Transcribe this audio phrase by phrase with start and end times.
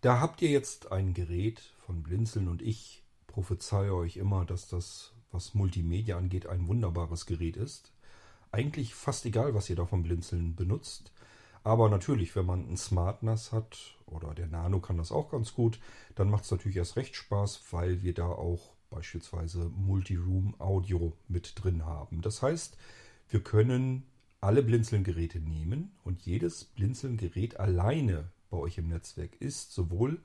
[0.00, 5.12] Da habt ihr jetzt ein Gerät von Blinzeln und ich prophezeie euch immer, dass das,
[5.32, 7.90] was Multimedia angeht, ein wunderbares Gerät ist.
[8.52, 11.10] Eigentlich fast egal, was ihr da von Blinzeln benutzt.
[11.64, 15.52] Aber natürlich, wenn man ein Smart NAS hat oder der Nano kann das auch ganz
[15.52, 15.80] gut,
[16.14, 21.54] dann macht es natürlich erst recht Spaß, weil wir da auch beispielsweise Multiroom Audio mit
[21.56, 22.22] drin haben.
[22.22, 22.76] Das heißt,
[23.30, 24.06] wir können
[24.40, 30.20] alle Blinzeln-Geräte nehmen und jedes Blinzeln-Gerät alleine bei euch im Netzwerk ist sowohl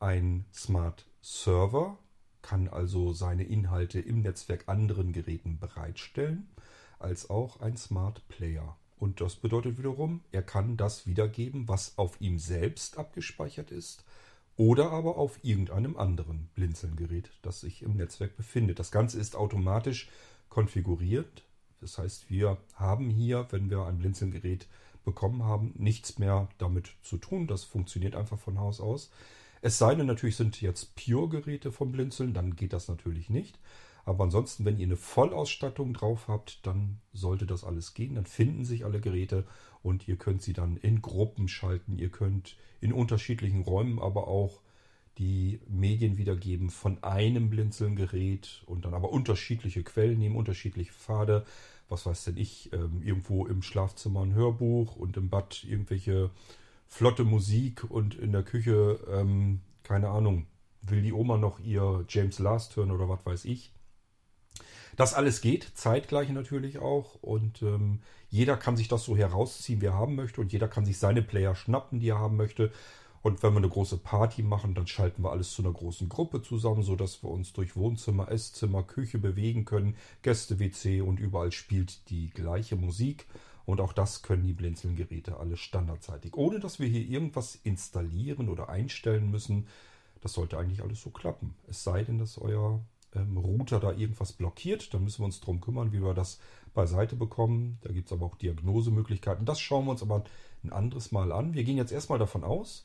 [0.00, 1.98] ein Smart Server,
[2.42, 6.48] kann also seine Inhalte im Netzwerk anderen Geräten bereitstellen,
[6.98, 8.76] als auch ein Smart Player.
[8.98, 14.04] Und das bedeutet wiederum, er kann das wiedergeben, was auf ihm selbst abgespeichert ist
[14.56, 18.78] oder aber auf irgendeinem anderen Blinzeln-Gerät, das sich im Netzwerk befindet.
[18.78, 20.08] Das Ganze ist automatisch
[20.48, 21.44] konfiguriert.
[21.80, 24.68] Das heißt, wir haben hier, wenn wir ein Blinzeln-Gerät
[25.04, 27.46] bekommen haben, nichts mehr damit zu tun.
[27.46, 29.10] Das funktioniert einfach von Haus aus.
[29.62, 33.58] Es sei denn, natürlich sind jetzt Pure-Geräte vom Blinzeln, dann geht das natürlich nicht.
[34.04, 38.16] Aber ansonsten, wenn ihr eine Vollausstattung drauf habt, dann sollte das alles gehen.
[38.16, 39.46] Dann finden sich alle Geräte
[39.82, 41.98] und ihr könnt sie dann in Gruppen schalten.
[41.98, 44.60] Ihr könnt in unterschiedlichen Räumen aber auch
[45.18, 51.46] die Medien wiedergeben von einem Blinzeln-Gerät und dann aber unterschiedliche Quellen nehmen, unterschiedliche Pfade.
[51.94, 56.30] Was weiß denn ich, ähm, irgendwo im Schlafzimmer ein Hörbuch und im Bad irgendwelche
[56.88, 60.46] flotte Musik und in der Küche, ähm, keine Ahnung,
[60.82, 63.70] will die Oma noch ihr James Last hören oder was weiß ich.
[64.96, 67.14] Das alles geht, zeitgleich natürlich auch.
[67.22, 70.40] Und ähm, jeder kann sich das so herausziehen, wie er haben möchte.
[70.40, 72.72] Und jeder kann sich seine Player schnappen, die er haben möchte.
[73.24, 76.42] Und wenn wir eine große Party machen, dann schalten wir alles zu einer großen Gruppe
[76.42, 82.28] zusammen, sodass wir uns durch Wohnzimmer, Esszimmer, Küche bewegen können, Gäste-WC und überall spielt die
[82.28, 83.26] gleiche Musik.
[83.64, 86.36] Und auch das können die Blinzeln-Geräte alle standardseitig.
[86.36, 89.68] Ohne dass wir hier irgendwas installieren oder einstellen müssen.
[90.20, 91.54] Das sollte eigentlich alles so klappen.
[91.66, 94.92] Es sei denn, dass euer ähm, Router da irgendwas blockiert.
[94.92, 96.40] Dann müssen wir uns darum kümmern, wie wir das
[96.74, 97.78] beiseite bekommen.
[97.80, 99.46] Da gibt es aber auch Diagnosemöglichkeiten.
[99.46, 100.24] Das schauen wir uns aber
[100.62, 101.54] ein anderes Mal an.
[101.54, 102.84] Wir gehen jetzt erstmal davon aus,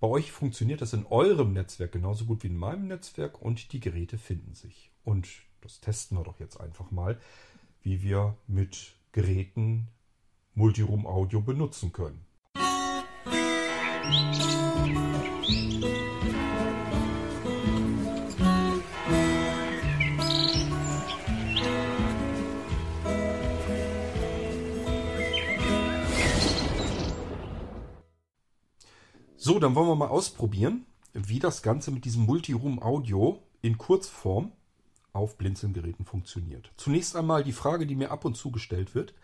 [0.00, 3.80] bei euch funktioniert das in eurem Netzwerk genauso gut wie in meinem Netzwerk und die
[3.80, 4.92] Geräte finden sich.
[5.04, 5.28] Und
[5.60, 7.18] das testen wir doch jetzt einfach mal,
[7.82, 9.88] wie wir mit Geräten
[10.54, 12.24] Multiroom Audio benutzen können.
[29.48, 34.52] So, dann wollen wir mal ausprobieren, wie das Ganze mit diesem Multiroom Audio in Kurzform
[35.14, 36.70] auf Blinzeln-Geräten funktioniert.
[36.76, 39.14] Zunächst einmal die Frage, die mir ab und zu gestellt wird.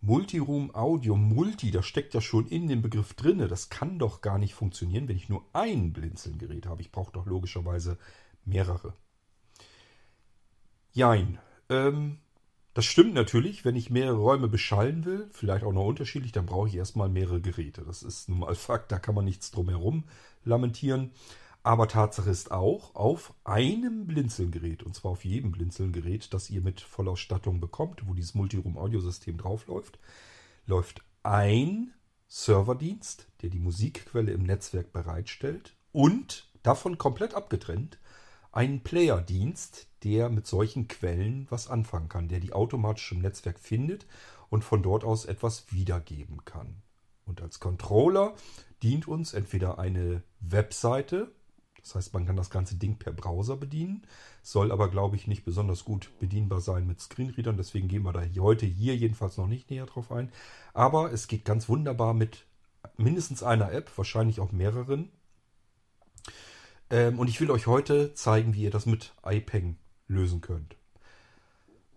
[0.00, 3.46] Multiroom Audio, Multi, das steckt ja schon in dem Begriff drinne.
[3.46, 6.82] Das kann doch gar nicht funktionieren, wenn ich nur ein Blinzeln-Gerät habe.
[6.82, 7.96] Ich brauche doch logischerweise
[8.44, 8.92] mehrere.
[10.90, 11.38] Jein.
[11.68, 12.18] Ähm,
[12.78, 16.68] das stimmt natürlich, wenn ich mehrere Räume beschallen will, vielleicht auch noch unterschiedlich, dann brauche
[16.68, 17.82] ich erstmal mehrere Geräte.
[17.84, 20.04] Das ist nun mal Fakt, da kann man nichts drum herum
[20.44, 21.10] lamentieren.
[21.64, 26.80] Aber Tatsache ist auch, auf einem Blinzelgerät, und zwar auf jedem Blinzelgerät, das ihr mit
[26.80, 29.98] Vollausstattung bekommt, wo dieses Multiroom-Audiosystem draufläuft,
[30.66, 31.92] läuft ein
[32.28, 37.98] Serverdienst, der die Musikquelle im Netzwerk bereitstellt und davon komplett abgetrennt
[38.52, 44.06] ein Player-Dienst, der mit solchen Quellen was anfangen kann, der die automatisch im Netzwerk findet
[44.50, 46.82] und von dort aus etwas wiedergeben kann.
[47.26, 48.34] Und als Controller
[48.82, 51.30] dient uns entweder eine Webseite,
[51.80, 54.02] das heißt, man kann das ganze Ding per Browser bedienen,
[54.42, 58.22] soll aber, glaube ich, nicht besonders gut bedienbar sein mit Screenreadern, deswegen gehen wir da
[58.40, 60.30] heute hier jedenfalls noch nicht näher drauf ein.
[60.74, 62.46] Aber es geht ganz wunderbar mit
[62.96, 65.10] mindestens einer App, wahrscheinlich auch mehreren.
[66.90, 69.76] Ähm, und ich will euch heute zeigen, wie ihr das mit iPeng
[70.08, 70.76] lösen könnt.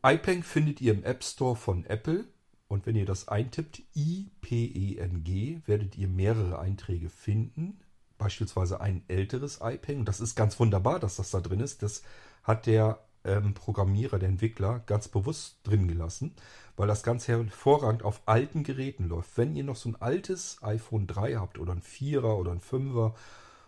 [0.03, 2.25] iPeng findet ihr im App Store von Apple
[2.67, 7.81] und wenn ihr das eintippt, IPENG, werdet ihr mehrere Einträge finden.
[8.17, 10.05] Beispielsweise ein älteres iPeng.
[10.05, 11.83] Das ist ganz wunderbar, dass das da drin ist.
[11.83, 12.03] Das
[12.43, 16.33] hat der ähm, Programmierer, der Entwickler, ganz bewusst drin gelassen,
[16.77, 19.37] weil das ganz hervorragend auf alten Geräten läuft.
[19.37, 23.13] Wenn ihr noch so ein altes iPhone 3 habt oder ein 4er oder ein 5er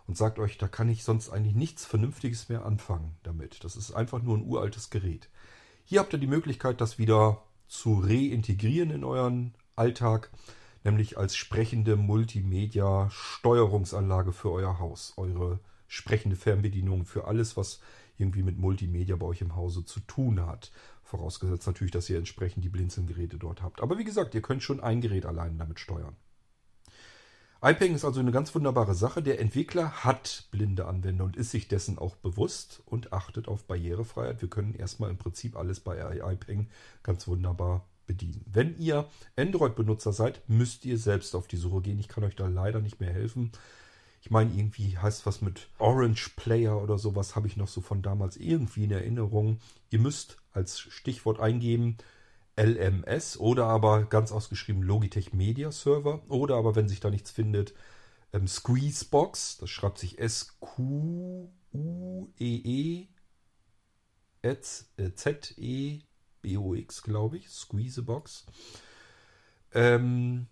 [0.07, 3.63] und sagt euch, da kann ich sonst eigentlich nichts Vernünftiges mehr anfangen damit.
[3.63, 5.29] Das ist einfach nur ein uraltes Gerät.
[5.85, 10.29] Hier habt ihr die Möglichkeit, das wieder zu reintegrieren in euren Alltag,
[10.83, 17.79] nämlich als sprechende Multimedia-Steuerungsanlage für euer Haus, eure sprechende Fernbedienung für alles, was
[18.17, 20.71] irgendwie mit Multimedia bei euch im Hause zu tun hat.
[21.03, 23.81] Vorausgesetzt natürlich, dass ihr entsprechend die Blinzelgeräte dort habt.
[23.81, 26.15] Aber wie gesagt, ihr könnt schon ein Gerät allein damit steuern.
[27.65, 29.23] iPeng ist also eine ganz wunderbare Sache.
[29.23, 34.41] Der Entwickler hat blinde Anwender und ist sich dessen auch bewusst und achtet auf Barrierefreiheit.
[34.41, 36.67] Wir können erstmal im Prinzip alles bei iPeng
[37.03, 38.43] ganz wunderbar bedienen.
[38.51, 39.07] Wenn ihr
[39.37, 41.99] Android-Benutzer seid, müsst ihr selbst auf die Suche gehen.
[41.99, 43.53] Ich kann euch da leider nicht mehr helfen.
[44.21, 48.01] Ich meine, irgendwie heißt was mit Orange Player oder sowas, habe ich noch so von
[48.01, 49.59] damals irgendwie in Erinnerung.
[49.89, 51.97] Ihr müsst als Stichwort eingeben
[52.57, 57.73] LMS oder aber ganz ausgeschrieben Logitech Media Server oder aber, wenn sich da nichts findet,
[58.31, 59.57] ähm, Squeezebox.
[59.57, 61.49] Das schreibt sich S-Q-U-E-E
[65.15, 67.49] Z-E-B-O-X, glaube ich.
[67.49, 68.45] Squeezebox.
[69.73, 70.47] Ähm,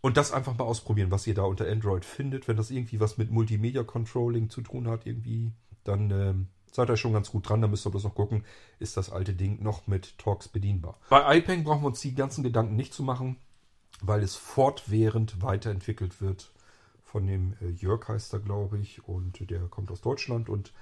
[0.00, 2.48] und das einfach mal ausprobieren, was ihr da unter Android findet.
[2.48, 5.52] Wenn das irgendwie was mit Multimedia Controlling zu tun hat, irgendwie,
[5.84, 7.60] dann ähm, seid ihr schon ganz gut dran.
[7.60, 8.44] Da müsst ihr bloß noch gucken,
[8.78, 10.98] ist das alte Ding noch mit Talks bedienbar.
[11.10, 13.38] Bei iPeng brauchen wir uns die ganzen Gedanken nicht zu machen,
[14.00, 16.52] weil es fortwährend weiterentwickelt wird.
[17.02, 20.72] Von dem äh, Jörg heißt er, glaube ich, und der kommt aus Deutschland und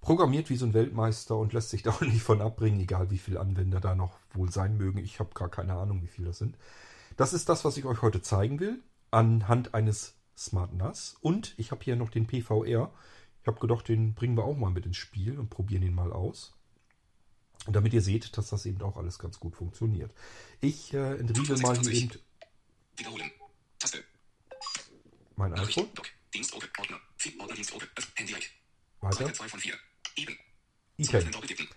[0.00, 3.18] programmiert wie so ein Weltmeister und lässt sich da auch nicht von abbringen, egal wie
[3.18, 4.98] viele Anwender da noch wohl sein mögen.
[4.98, 6.56] Ich habe gar keine Ahnung, wie viele das sind.
[7.16, 11.16] Das ist das, was ich euch heute zeigen will, anhand eines Smart NAS.
[11.20, 12.92] Und ich habe hier noch den PVR.
[13.46, 16.12] Ich habe gedacht, den bringen wir auch mal mit ins Spiel und probieren ihn mal
[16.12, 16.52] aus.
[17.64, 20.12] Und damit ihr seht, dass das eben auch alles ganz gut funktioniert.
[20.60, 22.10] Ich äh, entriegel mal hier eben
[22.96, 23.30] Wiederholen.
[23.78, 24.02] Taste.
[25.36, 25.88] mein iPhone.
[26.34, 26.66] Dienstgruppe.
[26.76, 26.98] Ordner.
[27.38, 27.86] Ordner Dienstgruppe.
[28.16, 28.34] Handy.
[29.00, 29.16] Weiter.
[29.16, 29.74] Seite 2 von 4.
[30.16, 30.36] Eben.
[30.96, 31.68] iPeng.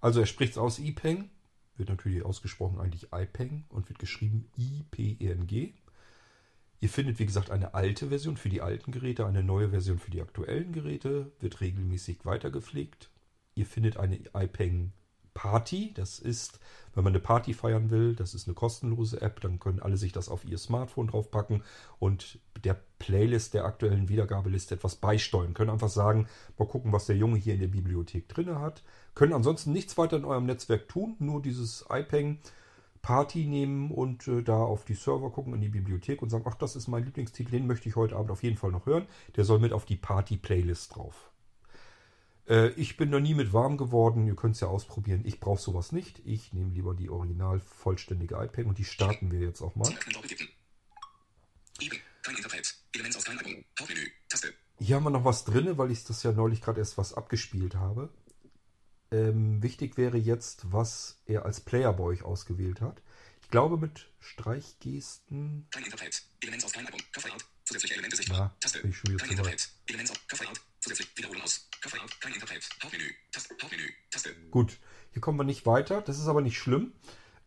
[0.00, 1.30] Also er spricht es aus iPeng.
[1.76, 5.72] Wird natürlich ausgesprochen eigentlich iPeng und wird geschrieben I-P-E-N-G.
[6.80, 10.10] Ihr findet, wie gesagt, eine alte Version für die alten Geräte, eine neue Version für
[10.10, 13.10] die aktuellen Geräte, wird regelmäßig weitergepflegt.
[13.54, 14.92] Ihr findet eine iPeng
[15.36, 15.92] Party.
[15.94, 16.58] Das ist,
[16.94, 20.12] wenn man eine Party feiern will, das ist eine kostenlose App, dann können alle sich
[20.12, 21.62] das auf ihr Smartphone draufpacken
[21.98, 25.52] und der Playlist der aktuellen Wiedergabeliste etwas beisteuern.
[25.52, 26.26] Können einfach sagen,
[26.58, 28.82] mal gucken, was der Junge hier in der Bibliothek drin hat.
[29.14, 32.38] Können ansonsten nichts weiter in eurem Netzwerk tun, nur dieses iPeng
[33.06, 36.56] Party nehmen und äh, da auf die Server gucken in die Bibliothek und sagen, ach,
[36.56, 39.06] das ist mein Lieblingstitel, den möchte ich heute Abend auf jeden Fall noch hören.
[39.36, 41.30] Der soll mit auf die Party-Playlist drauf.
[42.48, 44.26] Äh, ich bin da nie mit warm geworden.
[44.26, 45.20] Ihr könnt es ja ausprobieren.
[45.24, 46.20] Ich brauche sowas nicht.
[46.24, 49.88] Ich nehme lieber die original vollständige iPad und die starten wir jetzt auch mal.
[54.80, 57.76] Hier haben wir noch was drin, weil ich das ja neulich gerade erst was abgespielt
[57.76, 58.10] habe.
[59.10, 63.02] Ähm, wichtig wäre jetzt, was er als Player bei euch ausgewählt hat.
[63.42, 65.68] Ich glaube mit Streichgesten.
[65.70, 66.28] Kein Interface.
[66.40, 67.00] Element aus Kleinalbum.
[67.12, 67.44] Cover-Out.
[67.64, 68.38] Zusätzliche Elemente sichtbar.
[68.38, 68.80] Ja, Taste.
[68.80, 69.52] bin ich schon wieder Kein zu weit.
[69.52, 69.72] Interface.
[69.86, 70.60] Element aus Cover-Out.
[70.80, 71.68] Zusätzlich Wiederholen aus.
[71.80, 72.20] Cover-Out.
[72.20, 72.68] Kein Interface.
[72.82, 73.04] Hauptmenü.
[73.30, 73.54] Taste.
[73.62, 73.88] Hauptmenü.
[74.10, 74.34] Taste.
[74.50, 74.78] Gut,
[75.12, 76.02] hier kommen wir nicht weiter.
[76.02, 76.92] Das ist aber nicht schlimm.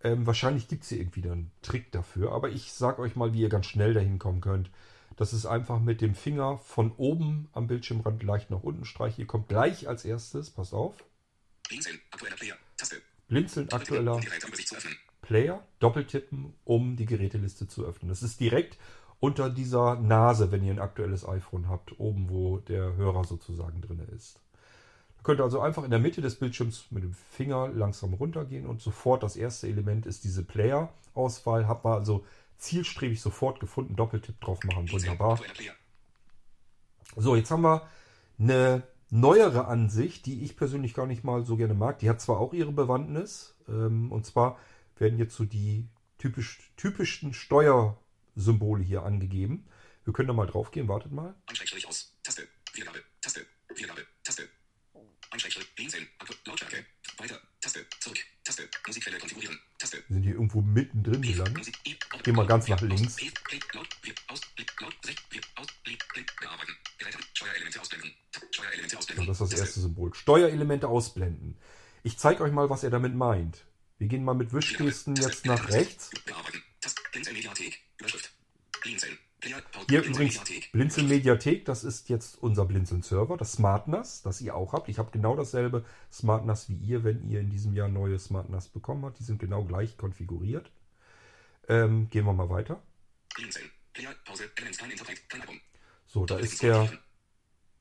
[0.02, 2.32] Ähm, wahrscheinlich gibt es hier irgendwie einen Trick dafür.
[2.32, 4.72] Aber ich sage euch mal, wie ihr ganz schnell dahin kommen könnt.
[5.18, 9.20] Das ist einfach mit dem Finger von oben am Bildschirmrand leicht nach unten streichen.
[9.20, 10.96] Ihr kommt gleich als erstes, passt auf,
[11.70, 12.00] Blinzeln.
[12.12, 12.56] Aktueller Player.
[12.78, 13.02] Taste.
[13.30, 14.22] blinzeln aktueller Um.
[15.22, 18.10] Player, doppeltippen, um die Geräteliste zu öffnen.
[18.10, 18.78] Das ist direkt
[19.20, 24.00] unter dieser Nase, wenn ihr ein aktuelles iPhone habt, oben wo der Hörer sozusagen drin
[24.16, 24.40] ist.
[25.18, 28.82] Ihr könnt also einfach in der Mitte des Bildschirms mit dem Finger langsam runtergehen und
[28.82, 31.68] sofort das erste Element ist diese Player-Auswahl.
[31.68, 32.26] Habt man also
[32.58, 35.40] zielstrebig sofort gefunden, Doppeltipp drauf machen, wunderbar.
[37.16, 37.88] So, jetzt haben wir
[38.40, 42.00] eine neuere Ansicht, die ich persönlich gar nicht mal so gerne mag.
[42.00, 44.60] Die hat zwar auch ihre Bewandtnis, ähm, und zwar
[44.98, 45.88] werden jetzt so die
[46.18, 49.66] typisch, typischsten Steuersymbole hier angegeben.
[50.06, 51.36] Wir können da mal drauf gehen, wartet mal.
[51.48, 52.14] Anschrägstrich aus.
[52.24, 52.48] Taste.
[52.74, 53.04] Wiedergabe.
[53.22, 53.46] Taste.
[53.76, 54.06] Wiedergabe.
[54.24, 54.50] Taste.
[56.46, 56.86] Lautstärke.
[57.18, 57.40] Weiter.
[57.62, 57.86] Taste.
[58.00, 58.18] Zurück.
[58.44, 58.68] Taste.
[58.88, 59.60] Musikquelle konfigurieren.
[59.78, 60.04] Taste.
[60.08, 61.72] Wir sind hier irgendwo mittendrin gelandet.
[62.24, 63.16] Geh mal ganz nach links.
[63.16, 63.32] P.
[63.44, 63.60] Play.
[63.74, 63.88] Laut.
[64.02, 64.14] Wir.
[64.28, 64.42] Aus.
[64.56, 64.72] Blick.
[64.82, 64.96] Laut.
[65.06, 65.24] Sicht.
[65.30, 65.42] Wir.
[65.56, 65.68] Aus.
[65.84, 66.04] Blick.
[66.14, 66.32] Blick.
[66.42, 66.74] Bearbeiten.
[66.98, 67.20] Geräte.
[67.34, 68.12] Steuerelemente ausblenden.
[68.32, 68.44] Tab.
[68.52, 69.28] Steuerelemente ausblenden.
[69.28, 70.14] Das ist das erste Symbol.
[70.14, 71.58] Steuerelemente ausblenden.
[72.04, 73.66] Ich zeige euch mal, was er damit meint.
[73.98, 76.10] Wir gehen mal mit Wischgesten jetzt nach rechts.
[79.90, 80.42] Hier übrigens.
[80.72, 84.90] Blinzeln Mediathek, das ist jetzt unser Blinzeln Server, das Smart NAS, das ihr auch habt.
[84.90, 88.50] Ich habe genau dasselbe Smart NAS wie ihr, wenn ihr in diesem Jahr neue Smart
[88.50, 89.20] NAS bekommen habt.
[89.20, 90.72] Die sind genau gleich konfiguriert.
[91.68, 92.82] Ähm, gehen wir mal weiter.
[96.06, 96.90] So, da ist der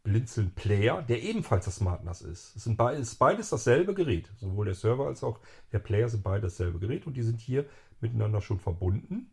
[0.08, 2.56] Blinzeln Player, der ebenfalls das Smart NAS ist.
[2.56, 4.30] Es sind beides, beides dasselbe Gerät.
[4.38, 5.38] Sowohl der Server als auch
[5.72, 7.66] der Player sind beide dasselbe Gerät und die sind hier
[8.00, 9.30] miteinander schon verbunden.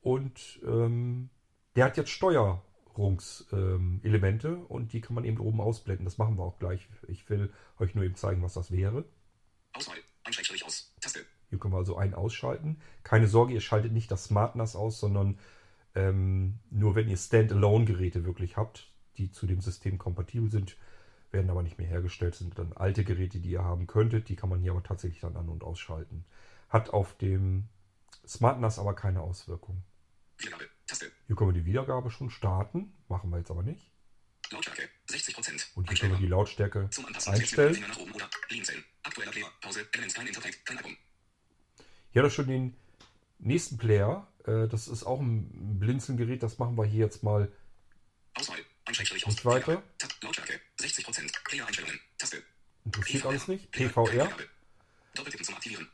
[0.00, 1.30] Und ähm,
[1.76, 6.04] der hat jetzt Steuerungselemente ähm, und die kann man eben oben ausblenden.
[6.04, 6.88] Das machen wir auch gleich.
[7.08, 9.04] Ich will euch nur eben zeigen, was das wäre.
[9.72, 9.96] Auswahl.
[10.24, 10.92] Anschrägstrich aus.
[11.00, 11.20] Taste.
[11.48, 12.80] Hier können wir also einen ausschalten.
[13.04, 15.38] Keine Sorge, ihr schaltet nicht das Smart NAS aus, sondern
[15.94, 20.76] Ähm, nur wenn ihr Standalone-Geräte wirklich habt, die zu dem System kompatibel sind,
[21.30, 24.28] werden aber nicht mehr hergestellt, sind dann alte Geräte, die ihr haben könntet.
[24.28, 26.24] Die kann man hier aber tatsächlich dann an- und ausschalten.
[26.68, 27.68] Hat auf dem
[28.26, 29.82] Smart NAS aber keine Auswirkung.
[30.38, 30.68] Wiedergabe.
[30.86, 31.10] Taste.
[31.26, 33.90] Hier können wir die Wiedergabe schon starten, machen wir jetzt aber nicht.
[34.50, 34.88] Lautstärke.
[35.08, 35.66] 60%.
[35.74, 37.74] Und hier können wir die Lautstärke Zum Anpassen einstellen.
[37.74, 38.28] Finger nach oben oder.
[39.02, 39.46] Aktueller Player.
[39.60, 39.88] Pause.
[39.92, 40.66] Elements kein Internet.
[40.66, 40.96] Kein Album.
[42.10, 42.76] Hier hat er schon den
[43.38, 44.28] nächsten Player.
[44.44, 46.42] Äh, Das ist auch ein Blinzelgerät.
[46.42, 47.50] Das machen wir hier jetzt mal
[48.34, 48.58] Auswahl.
[48.98, 49.82] Nicht weiter.
[50.22, 50.60] Lautstärke.
[50.78, 51.44] 60%.
[51.44, 52.00] Player-Einstellungen.
[52.18, 52.42] Taste.
[52.84, 53.70] Interessiert alles nicht.
[53.70, 54.28] PVR.
[55.14, 55.88] Doppeltippen zum Aktivieren.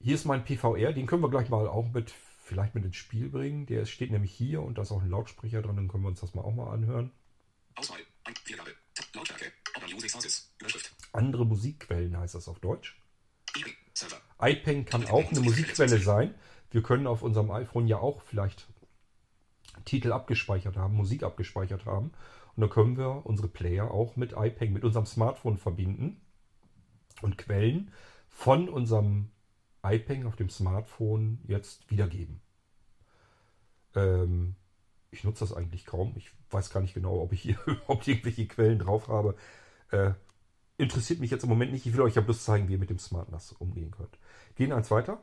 [0.00, 0.92] Hier ist mein PVR.
[0.92, 2.12] Den können wir gleich mal auch mit,
[2.42, 3.66] vielleicht mit ins Spiel bringen.
[3.66, 5.76] Der steht nämlich hier und da ist auch ein Lautsprecher drin.
[5.76, 7.10] Dann können wir uns das mal auch mal anhören.
[7.74, 7.98] Auswahl.
[8.44, 8.74] Wiedergabe.
[9.14, 9.52] Lautstärke.
[9.76, 10.50] Open Music Sources.
[10.58, 10.94] Überschrift.
[11.12, 12.98] Andere Musikquellen heißt das auf Deutsch.
[14.40, 16.34] IPeng kann auch eine Musikquelle sein.
[16.70, 18.68] Wir können auf unserem iPhone ja auch vielleicht
[19.84, 22.12] Titel abgespeichert haben, Musik abgespeichert haben.
[22.58, 26.20] Und dann können wir unsere Player auch mit iPeng, mit unserem Smartphone verbinden
[27.22, 27.92] und Quellen
[28.26, 29.30] von unserem
[29.84, 32.40] iPeng auf dem Smartphone jetzt wiedergeben.
[33.94, 34.56] Ähm,
[35.12, 36.14] ich nutze das eigentlich kaum.
[36.16, 39.36] Ich weiß gar nicht genau, ob ich hier überhaupt irgendwelche Quellen drauf habe.
[39.92, 40.14] Äh,
[40.78, 41.86] interessiert mich jetzt im Moment nicht.
[41.86, 44.18] Ich will euch ja bloß zeigen, wie ihr mit dem Smart NAS umgehen könnt.
[44.56, 45.22] Gehen eins weiter.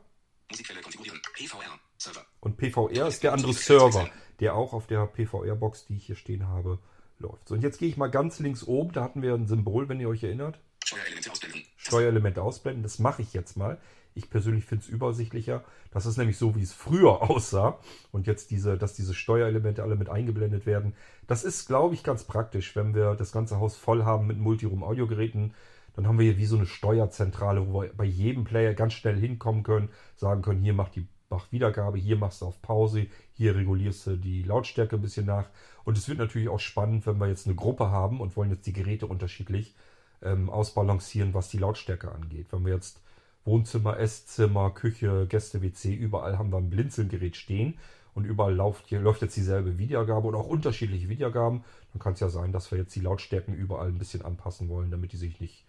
[0.50, 1.20] Musikquelle konfigurieren.
[1.34, 1.78] PVR.
[1.98, 2.24] Server.
[2.40, 4.08] Und PVR ist der andere Server,
[4.40, 6.78] der auch auf der PVR-Box, die ich hier stehen habe,
[7.18, 7.48] läuft.
[7.48, 8.92] So, und jetzt gehe ich mal ganz links oben.
[8.92, 10.58] Da hatten wir ein Symbol, wenn ihr euch erinnert.
[10.84, 11.62] Steuerelemente ausblenden.
[11.76, 12.82] Steuerelemente ausblenden.
[12.82, 13.78] Das mache ich jetzt mal.
[14.14, 15.62] Ich persönlich finde es übersichtlicher.
[15.90, 17.78] Das ist nämlich so, wie es früher aussah.
[18.12, 20.94] Und jetzt diese, dass diese Steuerelemente alle mit eingeblendet werden.
[21.26, 25.54] Das ist, glaube ich, ganz praktisch, wenn wir das ganze Haus voll haben mit Multiroom-Audiogeräten.
[25.94, 29.18] Dann haben wir hier wie so eine Steuerzentrale, wo wir bei jedem Player ganz schnell
[29.18, 33.54] hinkommen können, sagen können, hier macht die mach Wiedergabe, hier machst du auf Pause, hier
[33.56, 35.48] regulierst du die Lautstärke ein bisschen nach.
[35.84, 38.66] Und es wird natürlich auch spannend, wenn wir jetzt eine Gruppe haben und wollen jetzt
[38.66, 39.74] die Geräte unterschiedlich
[40.22, 42.46] ähm, ausbalancieren, was die Lautstärke angeht.
[42.50, 43.00] Wenn wir jetzt
[43.44, 47.78] Wohnzimmer, Esszimmer, Küche, Gäste, WC, überall haben wir ein Blinzelgerät stehen
[48.14, 52.28] und überall läuft, läuft jetzt dieselbe Wiedergabe und auch unterschiedliche Wiedergaben, dann kann es ja
[52.28, 55.65] sein, dass wir jetzt die Lautstärken überall ein bisschen anpassen wollen, damit die sich nicht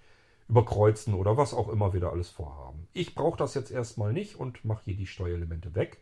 [0.48, 2.88] überkreuzen oder was auch immer wir da alles vorhaben.
[2.94, 6.02] Ich brauche das jetzt erstmal nicht und mache hier die Steuerelemente weg.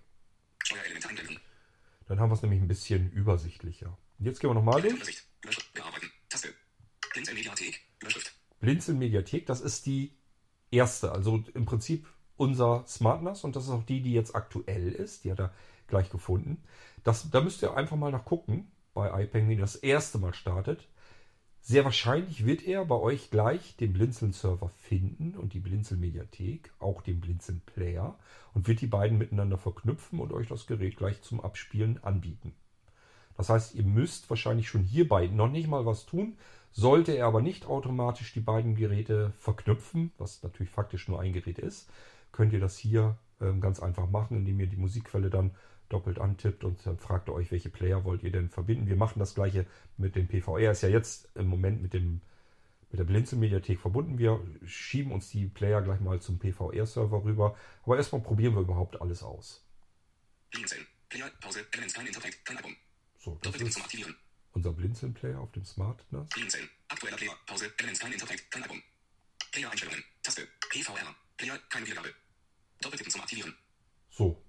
[2.07, 3.97] Dann haben wir es nämlich ein bisschen übersichtlicher.
[4.19, 4.93] Und jetzt gehen wir nochmal durch.
[4.93, 5.27] Übersicht.
[8.59, 9.45] Blinzeln Mediathek.
[9.45, 10.15] Das ist die
[10.71, 14.91] erste, also im Prinzip unser Smart NAS und das ist auch die, die jetzt aktuell
[14.91, 15.23] ist.
[15.23, 15.53] Die hat er
[15.87, 16.63] gleich gefunden.
[17.03, 20.87] Das, da müsst ihr einfach mal nachgucken bei iPeng, wenn ihr das erste Mal startet.
[21.67, 27.19] Sehr wahrscheinlich wird er bei euch gleich den Blinzeln-Server finden und die Blinzeln-Mediathek, auch den
[27.19, 28.19] Blinzeln-Player
[28.53, 32.53] und wird die beiden miteinander verknüpfen und euch das Gerät gleich zum Abspielen anbieten.
[33.36, 36.38] Das heißt, ihr müsst wahrscheinlich schon hierbei noch nicht mal was tun.
[36.72, 41.57] Sollte er aber nicht automatisch die beiden Geräte verknüpfen, was natürlich faktisch nur ein Gerät
[41.57, 41.89] ist,
[42.31, 45.50] könnt ihr das hier ähm, ganz einfach machen, indem ihr die Musikquelle dann
[45.89, 48.87] doppelt antippt und dann fragt ihr euch, welche Player wollt ihr denn verbinden.
[48.87, 49.65] Wir machen das gleiche
[49.97, 50.71] mit dem PVR.
[50.71, 52.21] Ist ja jetzt im Moment mit dem
[52.91, 54.17] mit der Blinzeln-Mediathek verbunden.
[54.19, 57.57] Wir schieben uns die Player gleich mal zum PVR-Server rüber.
[57.83, 59.65] Aber erstmal probieren wir überhaupt alles aus.
[60.51, 60.85] Blinzeln.
[61.09, 61.29] Player.
[61.41, 61.65] Pause.
[61.71, 62.45] Elements kein Internet.
[62.45, 62.75] Kein Album.
[63.19, 64.15] So, das Doppeltippen zum ist Aktivieren.
[64.53, 66.29] unser Blinzeln-Player auf dem Smart NAS.
[66.87, 67.33] Aktueller Player.
[67.45, 67.73] Pause.
[67.77, 68.51] Elements kein Internet.
[68.51, 68.81] Kein Album.
[69.51, 70.03] Player-Einstellungen.
[70.23, 70.47] Taste.
[70.69, 71.15] PVR.
[71.37, 71.59] Player.
[71.69, 72.13] Keine Wiedergabe.
[72.81, 73.53] Doppeltippen zum Aktivieren.
[74.09, 74.41] So.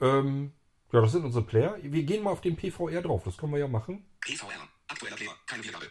[0.00, 0.52] Ähm,
[0.92, 1.76] ja, das sind unsere Player.
[1.82, 3.22] Wir gehen mal auf den PVR drauf.
[3.24, 4.04] Das können wir ja machen.
[4.20, 4.48] PVR.
[4.88, 5.32] Aktueller Player.
[5.46, 5.86] Keine Wiedergabe.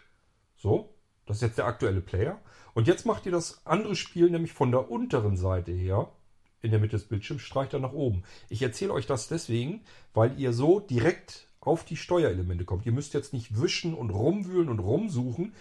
[0.55, 0.93] So.
[1.25, 2.41] Das ist jetzt der aktuelle Player.
[2.73, 6.11] Und jetzt macht ihr das andere Spiel nämlich von der unteren Seite her.
[6.61, 8.23] In der Mitte des Bildschirms streicht er nach oben.
[8.49, 9.81] Ich erzähle euch das deswegen,
[10.13, 12.85] weil ihr so direkt auf die Steuerelemente kommt.
[12.85, 15.53] Ihr müsst jetzt nicht wischen und rumwühlen und rumsuchen.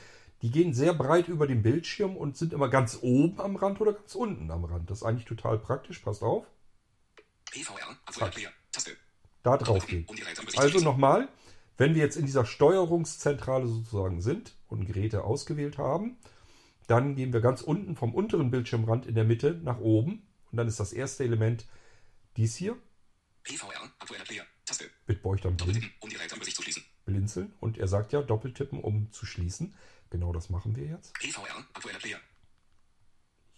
[0.42, 3.92] Die gehen sehr breit über den Bildschirm und sind immer ganz oben am Rand oder
[3.92, 4.90] ganz unten am Rand.
[4.90, 6.00] Das ist eigentlich total praktisch.
[6.00, 6.46] Passt auf.
[7.52, 7.98] PVR.
[8.06, 8.50] Aktueller Player.
[8.72, 8.96] Taste.
[9.42, 10.06] Da drauf gehen.
[10.56, 11.28] Also nochmal,
[11.76, 16.16] wenn wir jetzt in dieser Steuerungszentrale sozusagen sind und Geräte ausgewählt haben,
[16.86, 20.66] dann gehen wir ganz unten vom unteren Bildschirmrand in der Mitte nach oben und dann
[20.66, 21.66] ist das erste Element
[22.36, 22.76] dies hier.
[23.42, 23.82] PVR.
[23.98, 24.46] Aktueller Player.
[24.64, 24.90] Taste.
[25.06, 25.96] Mit euch dann blin Doppeltippen.
[26.00, 26.84] Um die Geräteübersicht zu schließen.
[27.04, 29.74] blinzeln und er sagt ja doppeltippen, um zu schließen.
[30.08, 31.12] Genau das machen wir jetzt.
[31.14, 31.66] PVR.
[31.74, 32.20] Aktueller Player.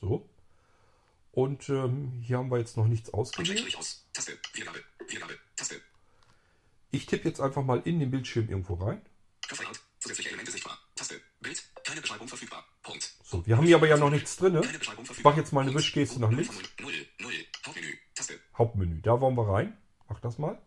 [0.00, 0.28] So.
[1.34, 3.50] Und ähm, hier haben wir jetzt noch nichts ausgewählt.
[3.50, 4.06] Einschrägstrich aus.
[4.12, 4.38] Taste.
[4.52, 4.78] Wiedergabe.
[5.08, 5.34] Wiedergabe.
[5.56, 5.80] Taste.
[6.92, 9.02] Ich tippe jetzt einfach mal in den Bildschirm irgendwo rein.
[9.44, 9.80] Verfeinert.
[9.98, 10.78] Zusätzliche Elemente sichtbar.
[10.94, 11.20] Taste.
[11.40, 11.60] Bild.
[11.84, 12.64] Keine Beschreibung verfügbar.
[12.84, 13.16] Punkt.
[13.24, 14.60] So, wir haben hier aber ja noch nichts drin.
[14.60, 15.32] Keine Beschreibung verfügbar.
[15.32, 15.74] Mach jetzt mal eine.
[15.74, 16.54] Wischgeste nach links.
[17.66, 17.94] Hauptmenü.
[18.14, 18.38] Taste.
[18.56, 19.00] Hauptmenü.
[19.00, 19.76] Da wollen wir rein.
[20.08, 20.62] Mach das mal.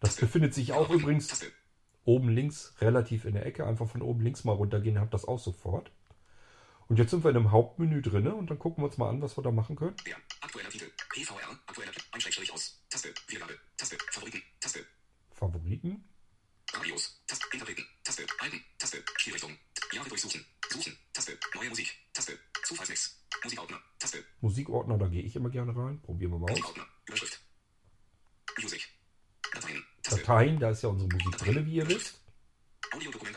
[0.00, 1.40] Das befindet sich auch übrigens
[2.04, 3.64] oben links relativ in der Ecke.
[3.64, 5.92] Einfach von oben links mal runtergehen, habt das auch sofort.
[6.88, 9.22] Und jetzt sind wir in einem Hauptmenü drin und dann gucken wir uns mal an,
[9.22, 9.96] was wir da machen können.
[10.06, 10.16] Der.
[10.40, 10.90] Aktueller Titel.
[11.10, 11.58] PVR.
[11.66, 12.06] Aktueller Titel.
[12.12, 12.84] Einschrägstrich aus.
[12.90, 13.14] Taste.
[13.28, 13.58] Wiedergabe.
[13.76, 13.96] Taste.
[14.10, 14.42] Favoriten.
[14.60, 14.80] Taste.
[15.32, 16.04] Favoriten.
[16.72, 17.22] Radios.
[17.26, 17.46] Taste.
[17.52, 17.84] Interpreten.
[18.02, 18.26] Taste.
[18.38, 18.60] Alben.
[18.78, 19.02] Taste.
[19.16, 19.56] Spielrichtung.
[19.92, 20.44] Jahre durchsuchen.
[20.68, 20.96] Suchen.
[21.12, 21.38] Taste.
[21.54, 21.88] Neue Musik.
[22.12, 22.38] Taste.
[22.64, 23.24] Zufallsmix.
[23.42, 23.80] Musikordner.
[23.98, 24.24] Taste.
[24.40, 26.00] Musikordner, da gehe ich immer gerne rein.
[26.02, 26.58] Probieren wir mal aus.
[26.58, 26.86] Musikordner.
[27.06, 27.40] Überschrift.
[28.60, 28.88] Music.
[29.52, 29.84] Dateien.
[30.02, 30.20] Taste.
[30.20, 32.20] Dateien, da ist ja unsere Musik drin, wie ihr wisst.
[32.92, 33.33] Audiodokumentation.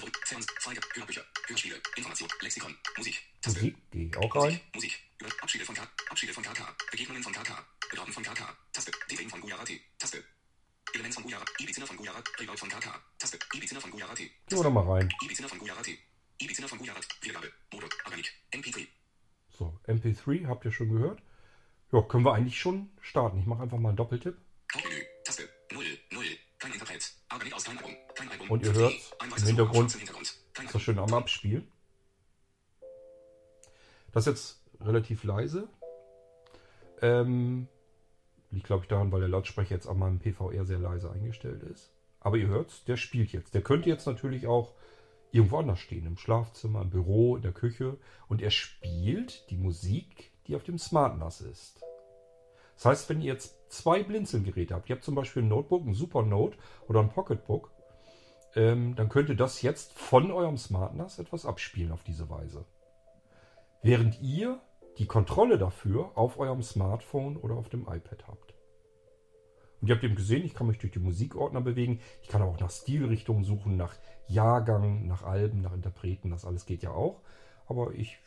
[0.00, 0.16] Favorit.
[0.24, 0.46] Ferns.
[0.60, 0.80] Feige.
[0.94, 1.24] Hörbücher.
[1.46, 1.76] Hörspiele.
[1.96, 2.28] Information.
[2.40, 2.74] Lexikon.
[2.96, 3.16] Musik.
[3.42, 3.60] Taste.
[3.60, 4.60] Musik, gehe ich auch rein.
[4.74, 4.98] Musik.
[5.20, 5.42] Musik.
[5.42, 5.82] Abschiede von K.
[6.08, 6.76] Abschiede von KK.
[6.90, 7.52] Begegnungen von KK.
[7.90, 8.56] Begraben von KK.
[8.72, 8.92] Taste.
[9.10, 9.80] Dating von Gujarati.
[9.98, 10.24] Taste.
[10.94, 11.50] Element von Gujarat.
[11.58, 12.24] Ibiziner von Gujarat.
[12.40, 12.88] Reload von KK.
[13.18, 13.38] Taste.
[13.54, 14.30] Ibiziner von Gujarati.
[14.48, 15.08] Gehen wir da mal rein.
[15.22, 15.98] Ibiziner von Gujarati.
[16.38, 17.06] Ibiziner von Gujarat.
[17.20, 17.52] Wiedergabe.
[17.72, 17.88] Mode.
[18.06, 18.32] Organik.
[18.52, 18.86] MP3.
[19.50, 21.22] So, MP3, habt ihr schon gehört?
[21.92, 23.40] Ja, können wir eigentlich schon starten.
[23.40, 24.38] Ich mache einfach mal einen Doppeltipp.
[24.74, 25.02] Hauptmenü.
[25.24, 25.48] Taste.
[25.72, 25.84] 0.
[26.12, 26.24] 0.
[26.58, 26.72] Kein Interpret.
[26.72, 26.98] Organik aus kein Album.
[27.00, 27.29] Kein Album.
[28.48, 28.92] Und ihr.
[29.18, 29.96] Ein im Hintergrund.
[30.72, 31.66] Das schön am Abspielen.
[34.12, 35.68] Das ist jetzt relativ leise.
[37.00, 37.68] Ähm,
[38.50, 41.92] liegt, glaube ich, daran, weil der Lautsprecher jetzt an meinem PVR sehr leise eingestellt ist.
[42.20, 43.54] Aber ihr hört's, der spielt jetzt.
[43.54, 44.74] Der könnte jetzt natürlich auch
[45.32, 46.06] irgendwo anders stehen.
[46.06, 47.96] Im Schlafzimmer, im Büro, in der Küche.
[48.28, 51.80] Und er spielt die Musik, die auf dem Smart NAS ist.
[52.80, 55.92] Das heißt, wenn ihr jetzt zwei Blinzelgeräte habt, ihr habt zum Beispiel ein Notebook, ein
[55.92, 56.56] Supernote
[56.88, 57.70] oder ein Pocketbook,
[58.54, 62.64] ähm, dann könnte das jetzt von eurem Smart NAS etwas abspielen auf diese Weise.
[63.82, 64.62] Während ihr
[64.96, 68.54] die Kontrolle dafür auf eurem Smartphone oder auf dem iPad habt.
[69.82, 72.00] Und ihr habt eben gesehen, ich kann mich durch die Musikordner bewegen.
[72.22, 73.94] Ich kann auch nach Stilrichtungen suchen, nach
[74.26, 76.30] Jahrgang, nach Alben, nach Interpreten.
[76.30, 77.20] Das alles geht ja auch.
[77.66, 78.18] Aber ich,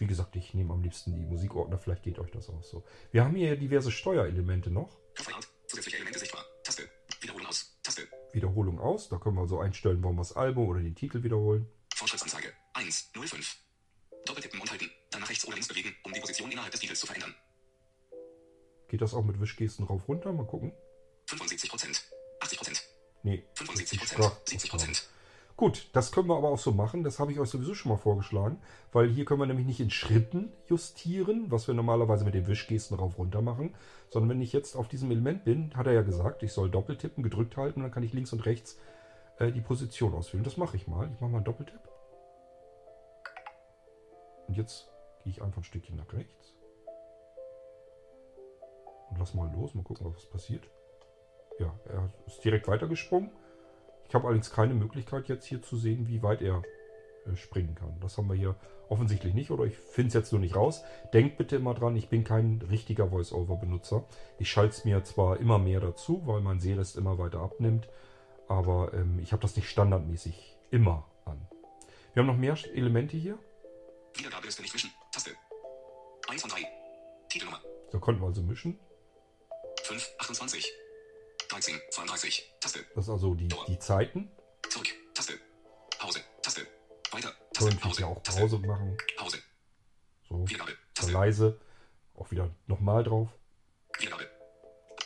[0.00, 1.78] wie gesagt, ich nehme am liebsten die Musikordner.
[1.78, 2.84] Vielleicht geht euch das auch so.
[3.12, 4.98] Wir haben hier diverse Steuerelemente noch.
[5.66, 6.44] Zusätzliche Elemente sichtbar.
[6.64, 6.88] Taste.
[7.20, 7.78] Wiederholen aus.
[7.82, 8.08] Taste.
[8.32, 9.08] Wiederholung aus.
[9.08, 11.66] Da können wir so einstellen, wollen wir das Album oder den Titel wiederholen.
[11.94, 13.56] Fortschrittsanzeige 1, 05.
[14.24, 14.90] Doppeltippen und halten.
[15.10, 17.34] Dann nach rechts oder links bewegen, um die Position innerhalb des Titels zu verändern.
[18.88, 20.32] Geht das auch mit Wischgesten rauf runter?
[20.32, 20.72] Mal gucken.
[21.28, 22.02] 75%
[22.40, 22.82] 80%
[23.22, 23.44] Nee.
[23.54, 24.70] 75 Sprach- 70
[25.60, 27.04] Gut, das können wir aber auch so machen.
[27.04, 29.90] Das habe ich euch sowieso schon mal vorgeschlagen, weil hier können wir nämlich nicht in
[29.90, 33.74] Schritten justieren, was wir normalerweise mit den Wischgesten rauf runter machen,
[34.08, 37.22] sondern wenn ich jetzt auf diesem Element bin, hat er ja gesagt, ich soll Doppeltippen,
[37.22, 38.78] gedrückt halten dann kann ich links und rechts
[39.36, 40.44] äh, die Position auswählen.
[40.44, 41.10] Das mache ich mal.
[41.12, 41.82] Ich mache mal einen Doppeltipp.
[44.48, 44.88] Und jetzt
[45.24, 46.54] gehe ich einfach ein Stückchen nach rechts.
[49.10, 50.70] Und lass mal los, mal gucken, was passiert.
[51.58, 53.30] Ja, er ist direkt weitergesprungen.
[54.10, 56.64] Ich habe allerdings keine Möglichkeit jetzt hier zu sehen, wie weit er
[57.26, 57.96] äh, springen kann.
[58.00, 58.56] Das haben wir hier
[58.88, 60.82] offensichtlich nicht oder ich finde es jetzt nur nicht raus.
[61.14, 64.04] Denkt bitte immer dran, ich bin kein richtiger Voice-Over-Benutzer.
[64.40, 67.88] Ich schalte es mir zwar immer mehr dazu, weil mein Sehrest immer weiter abnimmt,
[68.48, 71.40] aber ähm, ich habe das nicht standardmäßig immer an.
[72.12, 73.38] Wir haben noch mehr Elemente hier.
[74.16, 74.90] Wiedergabeliste nicht mischen.
[75.12, 75.30] Taste.
[76.28, 76.66] 1 von 3.
[77.28, 77.60] Titelnummer.
[77.92, 78.76] Da konnten wir also mischen.
[79.84, 80.89] 5, 28.
[81.50, 82.52] 13, 32.
[82.60, 82.86] Taste.
[82.94, 84.30] Das ist also die, die Zeiten.
[84.68, 84.86] Zurück.
[85.14, 85.32] Taste.
[85.98, 86.20] Pause.
[86.42, 86.60] Taste.
[87.10, 87.32] Weiter.
[87.32, 87.72] Können Taste.
[87.72, 88.00] wir Pause.
[88.02, 88.22] ja auch.
[88.22, 88.96] Pause machen.
[89.16, 89.38] Pause.
[90.28, 90.76] So, Wiedergabe.
[90.94, 91.12] Taste.
[91.12, 91.60] leise.
[92.14, 93.28] Auch wieder nochmal drauf.
[93.98, 94.30] Wiedergabe.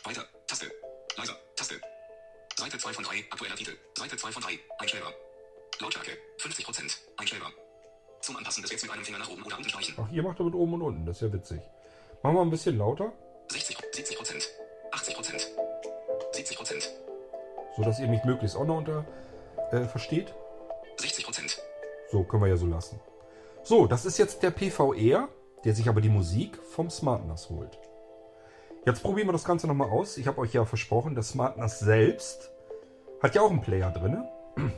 [0.05, 0.25] Weiter.
[0.47, 0.71] Taste.
[1.17, 1.35] Leiser.
[1.57, 1.81] Taste.
[2.57, 3.25] Seite 2 von 3.
[3.31, 3.77] Aktueller Titel.
[3.97, 4.59] Seite 2 von 3.
[4.79, 5.13] Einstellbar.
[5.81, 6.11] Lautstärke.
[6.41, 6.99] 50%.
[7.17, 7.53] Einstellbar.
[8.21, 9.95] Zum Anpassen des Werts mit einem Finger nach oben oder unten streichen.
[9.99, 11.07] Ach, ihr macht damit oben und unten.
[11.07, 11.61] Das ist ja witzig.
[12.23, 13.13] Machen wir ein bisschen lauter,
[13.51, 14.14] 60, 70%.
[16.65, 16.75] 80%.
[16.75, 16.89] 70%.
[17.77, 19.05] so dass ihr mich möglichst auch noch unter
[19.71, 20.35] äh, versteht.
[20.99, 21.59] 60%.
[22.11, 23.01] So, können wir ja so lassen.
[23.63, 25.29] So, das ist jetzt der PVR,
[25.65, 27.79] der sich aber die Musik vom Smart NAS holt.
[28.87, 30.19] Jetzt probieren wir das Ganze nochmal aus.
[30.19, 32.53] Ich habe euch ja versprochen, das Smart NAS selbst
[33.23, 34.25] hat ja auch einen Player drin.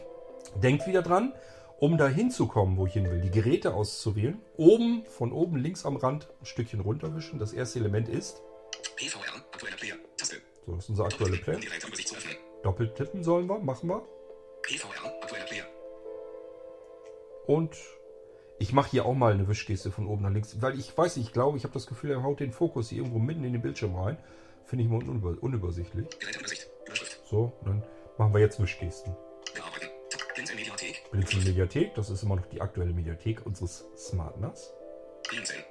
[0.62, 1.34] Denkt wieder dran,
[1.80, 4.40] um da hinzukommen, wo ich hin will, die Geräte auszuwählen.
[4.56, 7.38] Oben, von oben links am Rand ein Stückchen runterwischen.
[7.38, 8.40] Das erste Element ist,
[8.94, 9.20] PVR.
[9.52, 9.96] Aktueller Player.
[10.16, 10.36] Taste.
[10.66, 11.60] So, das ist unser aktueller Player.
[12.62, 14.02] Doppelt tippen sollen wir, machen wir.
[14.62, 14.88] PVR.
[15.22, 15.64] Aktueller Player.
[17.46, 17.76] Und
[18.58, 21.26] ich mache hier auch mal eine Wischgeste von oben nach links, weil ich weiß nicht,
[21.26, 23.62] ich glaube, ich habe das Gefühl, er haut den Fokus hier irgendwo mitten in den
[23.62, 24.18] Bildschirm rein.
[24.64, 26.08] Finde ich mal unüber unübersichtlich.
[27.30, 27.84] So, dann
[28.18, 29.14] machen wir jetzt Wischgesten.
[30.34, 31.10] Blinzeln Mediathek.
[31.12, 34.74] Blinzeln Mediathek, das ist immer noch die aktuelle Mediathek unseres Smart NAS.
[35.28, 35.64] Blinzeln.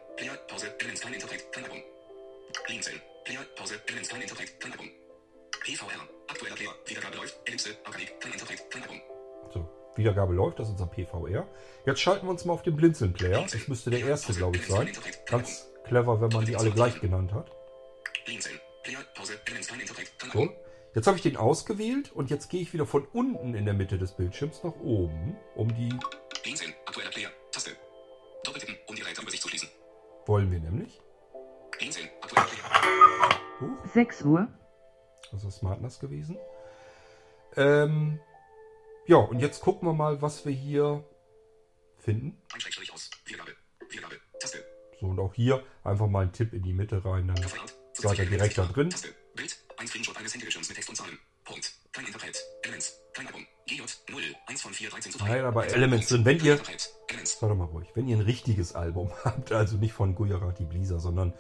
[9.54, 11.48] So, Wiedergabe läuft, das ist unser PVR.
[11.86, 13.42] Jetzt schalten wir uns mal auf den Blinzeln-Player.
[13.42, 14.92] Das müsste der erste, glaube ich, sein.
[15.26, 17.52] Ganz clever, wenn man die alle gleich genannt hat.
[20.34, 20.50] So.
[20.94, 23.98] Jetzt habe ich den ausgewählt und jetzt gehe ich wieder von unten in der Mitte
[23.98, 25.94] des Bildschirms nach oben, um die
[26.44, 26.74] Blinzeln.
[26.86, 27.30] Aktueller Player.
[27.52, 27.72] Taste.
[28.44, 29.70] Doppeltippen, um die Räderübersicht zu schließen.
[30.26, 31.02] wollen wir nämlich.
[31.78, 32.08] Blinzeln.
[32.22, 33.40] Aktueller Player.
[33.62, 34.48] Huch, 6 Uhr,
[35.32, 36.38] das ist SmartNAS gewesen.
[37.58, 38.20] Ähm,
[39.08, 41.04] ja, und jetzt gucken wir mal, was wir hier
[41.98, 42.42] finden.
[43.26, 43.52] Wiedergabe.
[43.90, 44.16] Wiedergabe.
[45.00, 47.38] So, und auch hier einfach mal einen Tipp in die Mitte rein, dann
[47.94, 48.90] seid ihr direkt da drin.
[48.90, 49.10] Taste.
[49.36, 49.58] Bild.
[49.78, 51.20] Ein Screenshot eines Handybildschirms mit Text und Zahlen.
[51.44, 51.74] Punkt.
[51.92, 52.38] Kein Interpret.
[52.64, 53.02] Elements.
[53.14, 53.46] Kein Album.
[53.68, 54.22] GJ 0.
[54.48, 54.90] 1 von 4.
[54.90, 55.28] 13 zu 3.
[55.28, 56.60] Nein, aber Elements sind, wenn ihr,
[57.42, 57.90] doch mal ruhig.
[57.96, 61.34] Wenn ihr ein richtiges Album habt, also nicht von Gujarati Blisa, sondern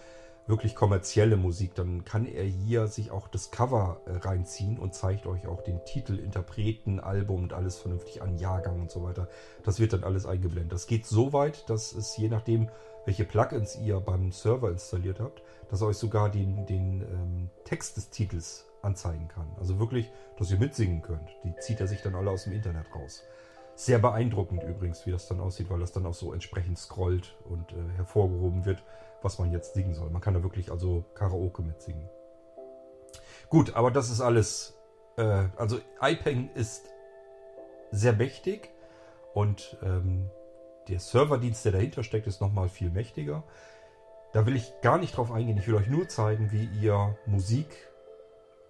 [0.48, 5.26] wirklich kommerzielle Musik, dann kann er hier sich auch das Cover äh, reinziehen und zeigt
[5.26, 9.28] euch auch den Titel, Interpreten, Album und alles vernünftig an, Jahrgang und so weiter.
[9.64, 10.72] Das wird dann alles eingeblendet.
[10.72, 12.70] Das geht so weit, dass es je nachdem,
[13.06, 17.98] welche Plugins ihr beim Server installiert habt, dass er euch sogar den, den ähm, Text
[17.98, 19.48] des Titels anzeigen kann.
[19.60, 21.30] Also wirklich, dass ihr mitsingen könnt.
[21.44, 23.24] Die zieht er sich dann alle aus dem Internet raus.
[23.76, 27.74] Sehr beeindruckend übrigens, wie das dann aussieht, weil das dann auch so entsprechend scrollt und
[27.74, 28.84] äh, hervorgehoben wird,
[29.26, 30.10] was man jetzt singen soll.
[30.10, 32.08] Man kann da wirklich also Karaoke mitsingen.
[33.50, 34.78] Gut, aber das ist alles.
[35.18, 36.86] Äh, also iPeng ist
[37.92, 38.70] sehr mächtig
[39.34, 40.30] und ähm,
[40.88, 43.44] der Serverdienst, der dahinter steckt, ist nochmal viel mächtiger.
[44.34, 45.58] Da will ich gar nicht drauf eingehen.
[45.58, 47.68] Ich will euch nur zeigen, wie ihr Musik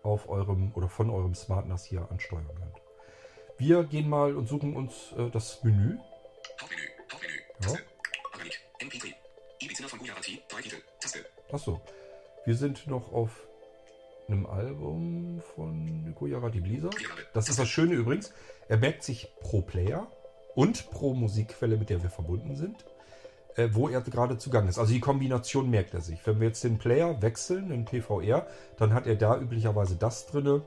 [0.03, 2.81] auf eurem oder von eurem SmartNAS hier ansteuern könnt.
[3.57, 5.97] Wir gehen mal und suchen uns äh, das Menü.
[6.61, 6.83] Hauptmenü.
[7.11, 7.33] Hauptmenü.
[7.61, 7.67] Ja.
[7.67, 7.83] Taste.
[8.31, 8.59] Organik.
[8.79, 9.13] MP3.
[9.59, 10.44] Ibiza von Gujarati.
[10.55, 10.77] Drei Titel.
[11.01, 11.19] Taste.
[11.51, 11.81] Achso,
[12.45, 13.45] wir sind noch auf
[14.29, 16.89] einem Album von Gujarati Blisa.
[16.93, 17.21] Wiedergabe.
[17.33, 18.33] Das ist das Schöne übrigens.
[18.69, 20.07] Er merkt sich pro Player
[20.55, 22.85] und pro Musikquelle, mit der wir verbunden sind,
[23.57, 24.79] äh, wo er gerade zugange ist.
[24.79, 26.25] Also die Kombination merkt er sich.
[26.25, 30.61] Wenn wir jetzt den Player wechseln, den PVR, dann hat er da üblicherweise das drinne,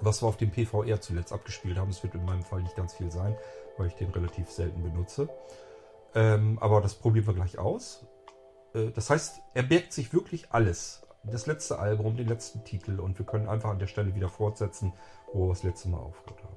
[0.00, 1.90] was wir auf dem PVR zuletzt abgespielt haben.
[1.90, 3.36] Es wird in meinem Fall nicht ganz viel sein,
[3.76, 5.28] weil ich den relativ selten benutze.
[6.14, 8.06] Ähm, aber das probieren wir gleich aus.
[8.76, 11.02] Äh, das heißt, er merkt sich wirklich alles.
[11.24, 14.92] Das letzte Album, den letzten Titel und wir können einfach an der Stelle wieder fortsetzen,
[15.32, 16.56] wo wir das letzte Mal aufgehört haben.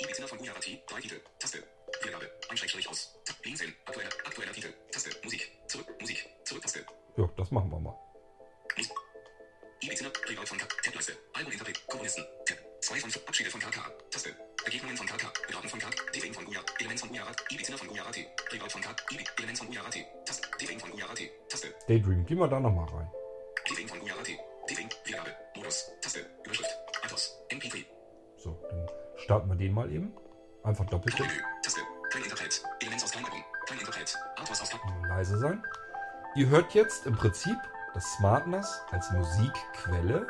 [0.00, 0.82] Ibiza von Gujarati.
[0.88, 1.20] Drei Titel.
[1.38, 1.58] Taste.
[2.02, 2.30] Wiedergabe.
[2.50, 3.14] Einschrägstrich aus.
[3.24, 3.72] Ta- Blinzeln.
[3.84, 4.10] Aktueller.
[4.26, 4.72] Aktueller Titel.
[4.90, 5.10] Taste.
[5.22, 5.52] Musik.
[5.68, 5.86] Zurück.
[6.00, 6.28] Musik.
[6.44, 6.62] Zurück.
[6.62, 6.84] Taste.
[7.16, 7.96] Ja, das machen wir mal.
[9.82, 10.06] Ibiza.
[10.28, 10.66] Reload von K.
[10.84, 11.12] Tableiste.
[11.34, 11.86] Albuminterpret.
[11.86, 12.24] Komponisten.
[12.44, 12.56] Tab.
[12.80, 13.28] 2 von 5.
[13.28, 13.80] Abschiede von KK.
[14.10, 14.30] Taste.
[14.66, 15.32] Begegnungen von KK.
[15.46, 16.12] Bedaten von KK.
[16.12, 16.74] Deving von Gujarat.
[16.80, 17.36] Element von Gujarat.
[17.52, 18.26] Ibiza von Gujarati.
[18.50, 18.96] Reload von KK.
[19.12, 19.24] Ibi.
[19.38, 20.06] Element von Gujarati.
[20.24, 20.48] Taste.
[20.60, 21.30] Deving von Gujarati.
[21.48, 21.74] Taste.
[21.86, 23.08] Daydream, gehen wir da nochmal rein.
[23.70, 24.36] Deving von Gujarati.
[24.68, 24.88] Deving.
[25.04, 25.30] Wiedergabe.
[25.54, 25.86] Modus.
[26.00, 26.26] Taste.
[26.44, 26.70] Überschrift.
[27.04, 27.38] Atos.
[27.48, 27.84] MP3.
[28.38, 30.12] So, dann starten wir den mal eben.
[30.64, 31.16] Einfach doppelt.
[31.62, 31.80] Taste.
[32.10, 32.64] Kein Interpret.
[32.80, 33.44] Elements aus Kleinalbum.
[33.68, 34.18] Kein Interpret.
[34.36, 34.70] Artwas aus
[35.08, 35.62] leise sein.
[36.34, 37.56] Ihr hört jetzt im Prinzip
[37.94, 40.26] das SmartNAS als Musikquelle.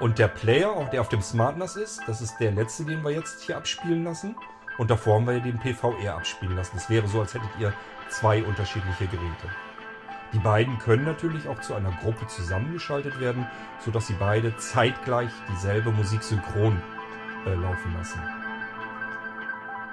[0.00, 3.10] Und der Player, auch der auf dem SmartNAS ist, das ist der letzte, den wir
[3.10, 4.34] jetzt hier abspielen lassen.
[4.78, 6.78] Und davor haben wir den PVR abspielen lassen.
[6.78, 7.74] Es wäre so, als hättet ihr
[8.08, 9.48] zwei unterschiedliche Geräte.
[10.32, 13.46] Die beiden können natürlich auch zu einer Gruppe zusammengeschaltet werden,
[13.84, 16.80] sodass sie beide zeitgleich dieselbe Musik synchron
[17.44, 18.22] äh, laufen lassen.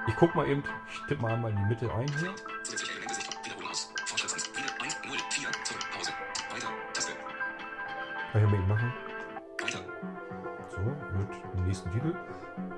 [0.06, 2.34] Ich guck mal eben, ich tippe mal einmal in die Mitte ein hier.
[2.62, 3.44] Zusätzliche Elemente sichtbar.
[3.44, 3.92] Wiederholung aus.
[4.06, 4.56] Fortschrittsangst.
[4.56, 5.48] Wieder 1, 0, 4.
[5.64, 5.86] Zurück.
[5.92, 6.12] Pause.
[6.50, 6.68] Weiter.
[6.94, 7.12] Taste.
[8.32, 9.07] Kann ich mal eben machen.
[11.68, 12.14] Nächsten Titel.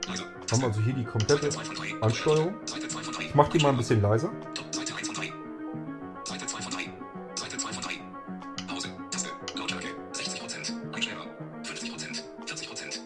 [0.06, 0.24] Leiser.
[0.50, 2.02] Haben also hier die komplette Seite 2 von 3.
[2.02, 2.54] Ansteuerung.
[2.66, 3.22] Seite 2 von 3.
[3.22, 4.30] Ich mache die mal ein bisschen leiser.
[4.72, 5.32] Seite 1 von 3.
[6.24, 6.78] Seite 2 von 3.
[7.36, 7.90] Seite 2 von 3.
[8.66, 8.88] Pause.
[9.10, 9.30] Taste.
[9.56, 9.86] Lautstärke.
[10.12, 10.94] 60%.
[10.94, 11.26] Einstellbar.
[11.62, 12.22] 50%.
[12.46, 13.00] 40%.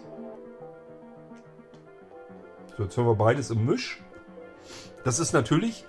[2.76, 4.02] So, jetzt hören wir beides im Misch.
[5.04, 5.84] Das ist natürlich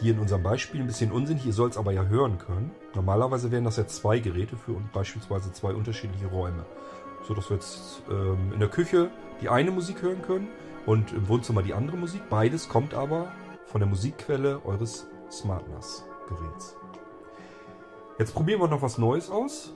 [0.00, 1.36] hier in unserem Beispiel ein bisschen Unsinn.
[1.36, 2.70] Hier soll es aber ja hören können.
[2.94, 6.64] Normalerweise wären das ja zwei Geräte für und beispielsweise zwei unterschiedliche Räume.
[7.22, 10.48] So dass wir jetzt ähm, in der Küche die eine Musik hören können
[10.86, 12.22] und im Wohnzimmer die andere Musik.
[12.30, 13.32] Beides kommt aber
[13.66, 16.76] von der Musikquelle eures SmartNAS-Geräts.
[18.18, 19.74] Jetzt probieren wir noch was Neues aus.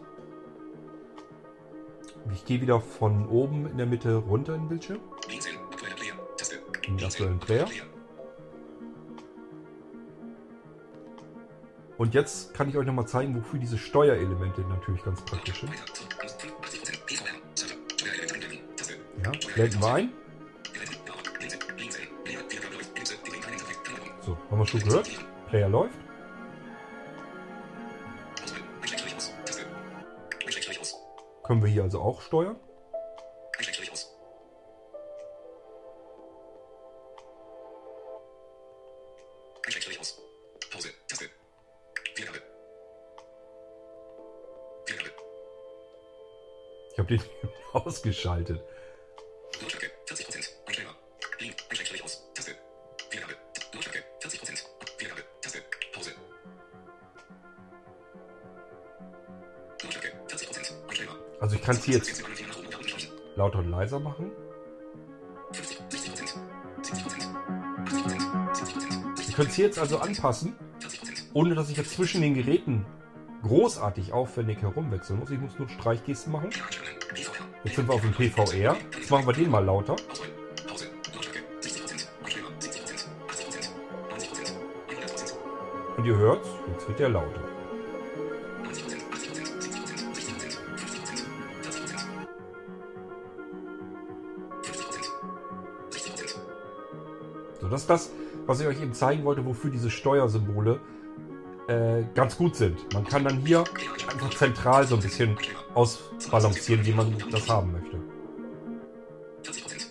[2.32, 5.00] Ich gehe wieder von oben in der Mitte runter in den Bildschirm.
[6.86, 7.66] In den aktuellen Player.
[11.98, 15.72] Und jetzt kann ich euch nochmal zeigen, wofür diese Steuerelemente natürlich ganz praktisch sind.
[19.24, 20.12] Ja, blenden wir ein.
[24.20, 25.08] So, haben wir schon gehört.
[25.48, 25.94] Player läuft.
[31.44, 32.56] Können wir hier also auch steuern.
[46.92, 47.22] Ich habe den
[47.74, 48.64] ausgeschaltet.
[61.46, 62.24] Also ich kann es jetzt
[63.36, 64.32] lauter und leiser machen.
[65.52, 66.38] 50, 60%.
[66.82, 67.26] 70%.
[67.84, 68.16] 80%.
[69.14, 69.28] 70%.
[69.28, 71.22] Ich könnte es jetzt also anpassen, 40%.
[71.34, 72.84] ohne dass ich jetzt zwischen den Geräten
[73.44, 75.30] großartig aufwendig herumwechseln muss.
[75.30, 76.50] Ich muss nur Streichgesten machen.
[77.62, 78.76] Jetzt sind wir auf dem PVR.
[78.98, 79.92] Jetzt machen wir den mal lauter.
[79.92, 80.26] Auswahl.
[80.66, 80.86] Pause.
[81.14, 82.06] Lautstärke 60%.
[82.24, 82.98] Einstellbar 70%.
[83.30, 83.68] 80%.
[84.10, 84.50] 90%.
[84.90, 85.96] 100%.
[85.96, 87.55] Und ihr hört, jetzt wird der lauter.
[97.76, 98.10] Das ist das,
[98.46, 100.80] was ich euch eben zeigen wollte, wofür diese Steuersymbole
[101.68, 102.92] äh, ganz gut sind.
[102.94, 103.64] Man kann dann hier
[104.10, 105.36] einfach zentral so ein bisschen
[105.74, 107.98] ausbalancieren, wie man das haben möchte.
[109.42, 109.86] 40%.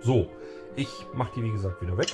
[0.00, 0.30] So,
[0.76, 2.12] ich mache die wie gesagt wieder weg.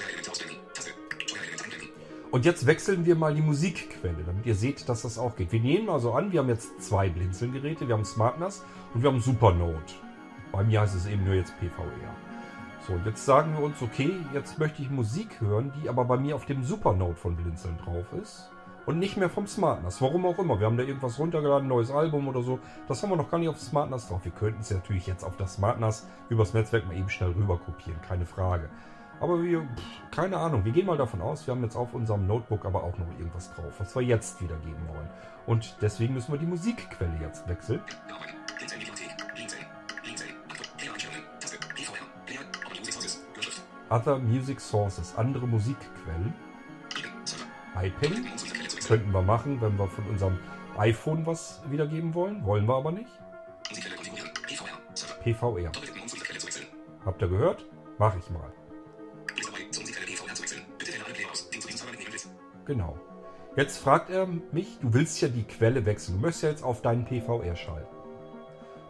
[2.31, 5.53] Und jetzt wechseln wir mal die Musikquelle, damit ihr seht, dass das auch geht.
[5.53, 7.87] Wir nehmen also an, wir haben jetzt zwei Blinzeln-Geräte.
[7.87, 9.77] Wir haben SmartNAS und wir haben Supernode.
[10.51, 12.34] Bei mir heißt es eben nur jetzt PVR.
[12.87, 16.19] So, und jetzt sagen wir uns, okay, jetzt möchte ich Musik hören, die aber bei
[16.19, 18.51] mir auf dem Supernode von Blinzeln drauf ist.
[18.85, 20.03] Und nicht mehr vom SmartNAS.
[20.03, 20.61] Warum auch immer.
[20.61, 22.59] Wir haben da irgendwas runtergeladen, neues Album oder so.
[22.87, 24.21] Das haben wir noch gar nicht auf SmartNAS drauf.
[24.25, 27.99] Wir könnten es natürlich jetzt auf das SmartNAS übers Netzwerk mal eben schnell rüber kopieren.
[28.03, 28.69] Keine Frage.
[29.21, 32.27] Aber wir, pff, keine Ahnung, wir gehen mal davon aus, wir haben jetzt auf unserem
[32.27, 35.09] Notebook aber auch noch irgendwas drauf, was wir jetzt wiedergeben wollen.
[35.47, 37.81] Und deswegen müssen wir die Musikquelle jetzt wechseln.
[43.91, 46.35] Other Music Sources, andere Musikquellen.
[47.77, 48.13] IPad
[48.87, 50.39] könnten wir machen, wenn wir von unserem
[50.77, 52.45] iPhone was wiedergeben wollen.
[52.45, 53.11] Wollen wir aber nicht.
[55.23, 55.73] PVR.
[57.05, 57.67] Habt ihr gehört?
[57.99, 58.53] Mach ich mal.
[62.67, 62.99] Genau.
[63.57, 66.17] Jetzt fragt er mich, du willst ja die Quelle wechseln.
[66.17, 67.95] Du möchtest ja jetzt auf deinen PVR schalten.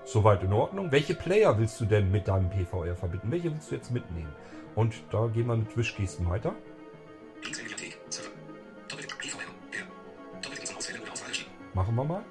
[0.04, 0.92] Soweit in Ordnung.
[0.92, 3.30] Welche Player willst du denn mit deinem PVR verbinden?
[3.30, 4.32] Welche willst du jetzt mitnehmen?
[4.74, 6.54] Und da gehen wir mit Wischgesten weiter.
[8.10, 8.24] Zum.
[11.74, 12.24] Machen wir mal.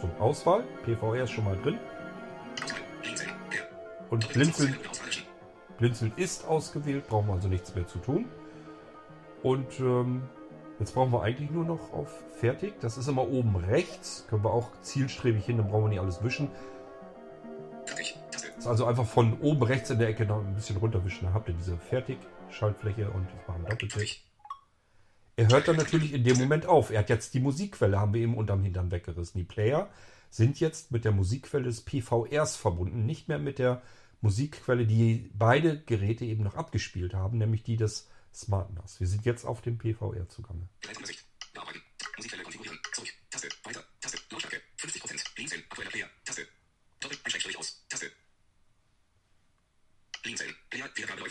[0.00, 0.64] So, Auswahl.
[0.84, 1.78] PVR ist schon mal drin.
[4.08, 4.76] Und zum Blinzeln.
[5.78, 7.06] Blinzeln ist ausgewählt.
[7.08, 8.26] Brauchen wir also nichts mehr zu tun.
[9.42, 10.22] Und ähm,
[10.78, 12.74] jetzt brauchen wir eigentlich nur noch auf Fertig.
[12.80, 14.26] Das ist immer oben rechts.
[14.28, 16.50] Können wir auch zielstrebig hin, dann brauchen wir nicht alles wischen.
[18.60, 21.24] Das ist also einfach von oben rechts in der Ecke noch ein bisschen runterwischen.
[21.24, 24.20] Dann habt ihr diese Fertig-Schaltfläche und ich mache einen Doppelklick.
[25.36, 26.90] Er hört dann natürlich in dem Moment auf.
[26.90, 29.38] Er hat jetzt die Musikquelle, haben wir eben unterm Hintern weggerissen.
[29.38, 29.88] Die Player
[30.28, 33.80] sind jetzt mit der Musikquelle des PVRs verbunden, nicht mehr mit der
[34.20, 39.00] Musikquelle, die beide Geräte eben noch abgespielt haben, nämlich die des SmartNAS.
[39.00, 40.68] Wir sind jetzt auf dem PVR zugange.
[41.54, 41.80] Bearbeiten.
[42.18, 42.78] Musikquelle konfigurieren.
[42.92, 43.08] Zurück.
[43.30, 43.48] Taste.
[43.64, 43.82] Weiter.
[44.02, 44.18] Taste.
[44.30, 44.60] Lautstärke.
[44.76, 45.34] 50%.
[45.34, 45.62] Blinzeln.
[45.70, 46.06] Aktueller Player.
[46.26, 46.46] Taste.
[47.00, 47.16] Doppel.
[47.24, 47.82] Einstellstrich aus.
[47.88, 48.10] Taste.
[50.22, 50.54] Blinzeln.
[50.68, 50.88] Player.
[50.94, 51.22] Wiedergabe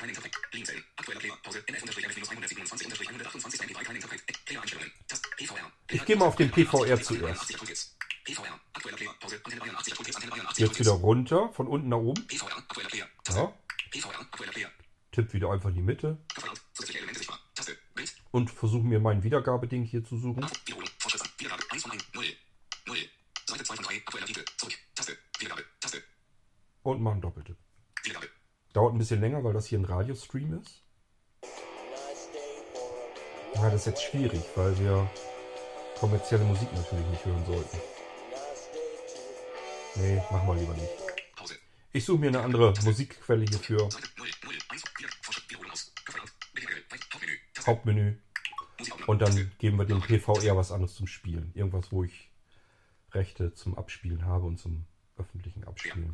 [0.00, 0.06] Delay.
[0.06, 0.32] Kein Interpret.
[0.50, 0.84] Blinzeln.
[0.96, 1.36] Aktueller Player.
[1.42, 1.62] Pause.
[1.66, 3.84] NF unterstrich NF minus 127 unterstrich 128 MP3.
[3.84, 4.44] Kein Interpret.
[4.46, 4.92] Player Einstellungen.
[5.06, 5.28] Taste.
[5.36, 5.72] PVR.
[5.90, 7.42] Ich gehe mal auf den PVR zuerst.
[7.42, 7.96] 80 Aktuelles.
[8.24, 8.60] PVR.
[8.72, 9.14] Aktueller Player.
[9.20, 9.40] Pause.
[9.44, 10.16] Antenne 81 Aktuelles.
[10.16, 12.26] Antenne 81 Jetzt wieder runter, von unten nach oben.
[12.26, 12.56] PVR.
[12.56, 13.06] Aktueller Player.
[13.24, 13.52] Taste.
[13.90, 14.20] PVR.
[14.20, 14.70] Aktueller Player.
[15.12, 16.18] Tipp wieder einfach in die Mitte.
[16.72, 17.38] Zusätzliche Elemente sichtbar.
[17.54, 17.76] Taste.
[17.94, 18.14] Bild.
[18.30, 20.46] und versuche mir mein Wiedergabeding hier zu suchen.
[20.64, 20.90] Wiederholung.
[20.98, 21.30] Fortschritt.
[21.38, 21.62] Wiedergabe.
[21.70, 22.04] 1 von 1.
[22.14, 22.24] 0.
[22.86, 22.96] 0.
[23.46, 23.96] Seite 2 von 3.
[23.96, 24.44] Aktueller Titel.
[24.56, 24.74] Zurück.
[24.94, 25.18] Taste.
[25.38, 25.64] Wiedergabe.
[25.80, 26.02] Taste.
[26.82, 27.56] Und mache einen Doppeltipp.
[28.72, 30.82] Dauert ein bisschen länger, weil das hier ein Radiostream ist.
[33.54, 35.10] Ja, das ist jetzt schwierig, weil wir
[35.98, 37.78] kommerzielle Musik natürlich nicht hören sollten.
[39.96, 40.88] Nee, machen wir lieber nicht.
[41.92, 43.90] Ich suche mir eine andere Musikquelle hierfür.
[43.90, 44.28] Seite 0.
[44.44, 44.52] 0.
[44.68, 44.84] 1.
[44.98, 45.08] Wieder.
[45.22, 45.50] Fortschritt.
[45.50, 45.92] Wiederholung aus.
[46.06, 46.32] Gefördert.
[46.54, 46.76] Beginne.
[46.88, 47.66] Weit.
[47.66, 48.16] Hauptmenü.
[49.08, 51.50] Und dann geben wir dem PVR was anderes zum Spielen.
[51.54, 52.30] Irgendwas, wo ich
[53.12, 55.64] Rechte zum Abspielen habe und zum öffentlichen.
[55.64, 56.12] Abspielen.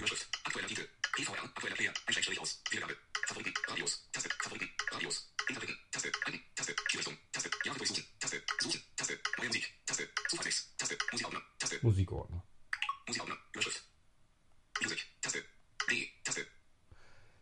[1.17, 1.45] PVR.
[1.45, 1.93] Aktueller Player.
[2.05, 2.63] Einstellstrich aus.
[2.71, 2.97] Wiedergabe.
[3.27, 3.55] Verbunden.
[3.69, 4.07] Radios.
[4.13, 4.29] Taste.
[4.39, 4.69] Verbunden.
[4.93, 5.33] Radios.
[5.49, 5.79] Interpreten.
[5.91, 6.13] Taste.
[6.27, 6.41] Alten.
[6.55, 6.77] Taste.
[6.91, 7.17] Zielrichtung.
[7.33, 7.51] Taste.
[7.65, 8.05] Jahre durchsuchen.
[8.21, 8.43] Taste.
[8.61, 8.83] Suchen.
[8.97, 9.19] Taste.
[9.39, 9.75] Neue Musik.
[9.87, 10.09] Taste.
[10.29, 10.79] Zufallstext.
[10.79, 10.99] Taste.
[11.11, 11.45] Musikaufnahme.
[11.59, 11.79] Taste.
[11.83, 12.43] Musikordner.
[13.07, 13.41] Musikaufnahme.
[13.55, 13.83] Überschrift.
[14.83, 15.07] Music.
[15.23, 15.45] Taste.
[15.91, 16.09] D.
[16.23, 16.41] Taste.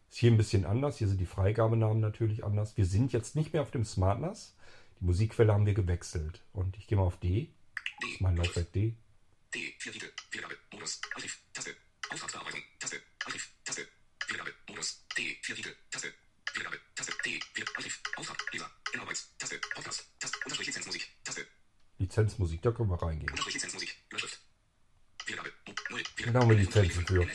[0.08, 0.98] Ist hier ein bisschen anders.
[0.98, 2.76] Hier sind die Freigabenamen natürlich anders.
[2.76, 4.54] Wir sind jetzt nicht mehr auf dem SmartNAS.
[5.00, 6.44] Die Musikquelle haben wir gewechselt.
[6.52, 7.50] Und ich gehe mal auf D.
[8.02, 8.16] D.
[8.20, 8.94] mein Laufwerk D.
[9.52, 9.74] D.
[9.78, 10.12] Vier Titel.
[10.30, 10.60] Wiedergabe.
[10.72, 11.00] Modus.
[11.12, 11.42] Archiv.
[11.52, 11.74] Taste.
[12.08, 12.60] Auftragsbearbeitung.
[12.78, 13.00] Taste.
[15.44, 15.54] Wiedergabe.
[15.54, 15.74] Vier Titel.
[15.90, 16.14] Taste.
[16.54, 16.80] Wiedergabe.
[16.94, 17.12] Taste.
[17.24, 17.40] D.
[17.54, 17.66] Wieder.
[17.76, 18.00] Archiv.
[18.16, 18.52] Auftrag.
[18.52, 18.70] Leser.
[18.92, 19.36] Inarbeits.
[19.38, 19.60] Taste.
[19.74, 20.10] Podcast.
[20.18, 20.38] Taste.
[20.44, 21.08] Unterstrich Lizenzmusik.
[21.24, 21.46] Taste.
[21.98, 23.30] Lizenzmusik, da können wir reingehen.
[23.30, 23.96] Unterstrich Lizenzmusik.
[26.32, 27.26] Da haben wir Lizenzen für.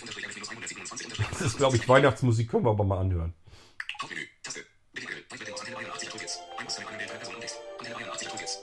[1.30, 3.34] Das ist, glaube ich, Weihnachtsmusik, können wir aber mal anhören.
[4.02, 4.26] Hauptmenü.
[4.44, 4.66] Taste.
[4.94, 5.16] Bedienung.
[5.30, 6.40] Weitwertung aus Antenne 81 Tokens.
[6.58, 7.58] Eingangszeile eine der drei Personen Text.
[7.78, 8.58] Antenne 81 Tokens.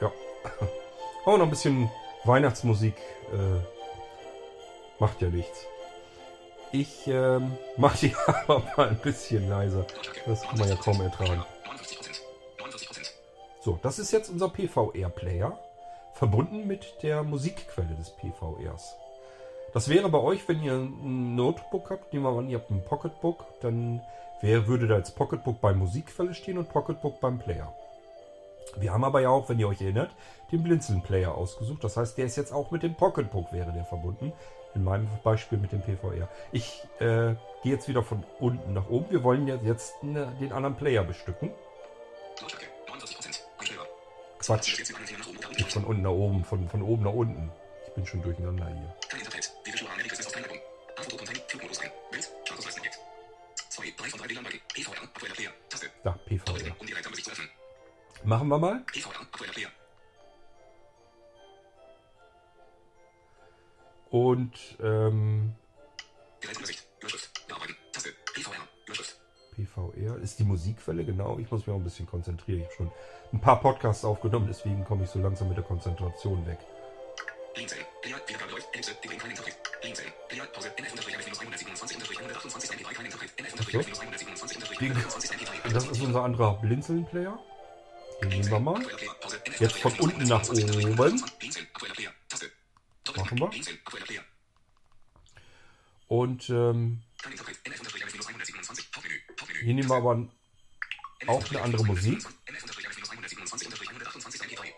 [0.00, 0.12] Ja.
[1.24, 1.88] Oh, noch ein bisschen
[2.24, 2.96] Weihnachtsmusik.
[3.32, 3.60] Äh,
[4.98, 5.61] macht ja nichts.
[6.72, 9.86] Ich ähm, mache die aber mal ein bisschen leiser.
[10.26, 11.44] Das kann man ja kaum ertragen.
[11.66, 12.22] 59 Prozent.
[12.58, 13.12] 49 Prozent.
[13.60, 15.58] So, das ist jetzt unser PVR-Player,
[16.14, 18.96] verbunden mit der Musikquelle des PVRs.
[19.74, 22.84] Das wäre bei euch, wenn ihr ein Notebook habt, nehmen wir an, ihr habt ein
[22.84, 24.02] Pocketbook, dann
[24.40, 27.72] wer würde da als Pocketbook bei Musikquelle stehen und Pocketbook beim Player.
[28.76, 30.10] Wir haben aber ja auch, wenn ihr euch erinnert,
[30.50, 31.84] den Blinzeln-Player ausgesucht.
[31.84, 34.32] Das heißt, der ist jetzt auch mit dem Pocketbook wäre der verbunden.
[34.74, 36.28] In meinem Beispiel mit dem PVR.
[36.50, 39.10] Ich äh, gehe jetzt wieder von unten nach oben.
[39.10, 41.50] Wir wollen ja jetzt ne, den anderen Player bestücken.
[42.40, 42.66] Lautstärke.
[42.86, 43.44] 49 Prozent.
[43.58, 43.86] Einstellbar.
[44.38, 44.78] Quatsch.
[45.58, 47.50] Nicht von unten nach oben, von, von oben nach unten.
[47.86, 48.96] Ich bin schon durcheinander hier.
[49.08, 49.52] Kein Interpret.
[49.66, 50.58] Die Visual Analytics ist auf keinem Album.
[50.96, 51.42] A-Foto Content.
[51.48, 51.90] Flugmodus ein.
[52.10, 52.30] Bild.
[52.44, 52.98] Statusleisten Objekt.
[53.68, 53.82] 2.
[53.96, 54.60] 3 von 3 WLAN-Button.
[54.74, 55.02] PVR.
[55.02, 55.50] Aktueller Player.
[55.68, 55.86] Taste.
[56.02, 56.74] Da, PVR.
[58.24, 58.80] Machen wir mal.
[58.90, 59.20] PVR.
[59.20, 59.68] Aktueller Player.
[64.12, 65.54] Und ähm.
[69.54, 70.18] PVR.
[70.18, 71.38] Ist die Musikquelle, genau.
[71.38, 72.60] Ich muss mich auch ein bisschen konzentrieren.
[72.60, 72.90] Ich habe schon
[73.32, 76.58] ein paar Podcasts aufgenommen, deswegen komme ich so langsam mit der Konzentration weg.
[77.54, 77.80] Blinzeln.
[78.02, 78.16] Player.
[78.26, 78.68] Wiedergabe läuft.
[78.72, 78.94] Ellipse.
[79.02, 79.16] Degree.
[79.16, 79.56] Kein Interpret.
[79.80, 80.08] Blinzeln.
[80.28, 80.44] Player.
[80.46, 80.68] Pause.
[80.68, 83.30] NF-127-127 MP3 kein Interpret.
[83.38, 87.38] NF-127-127 Den, MP3 das ist unser anderer Blinzeln-Player.
[88.22, 88.82] Den nehmen wir mal.
[89.58, 91.22] Jetzt von unten nach oben.
[91.38, 91.66] Blinzeln.
[91.72, 92.10] Aktueller Player.
[92.28, 92.50] Taste.
[93.16, 93.50] Machen wir.
[96.08, 97.56] Und ähm, Kein Interpret.
[97.64, 99.14] NF-127 Hauptmenü.
[99.40, 99.64] Hauptmenü.
[99.64, 100.28] hier nehmen wir aber
[101.26, 102.18] auch eine andere Musik.
[102.46, 104.72] NF-127 MP3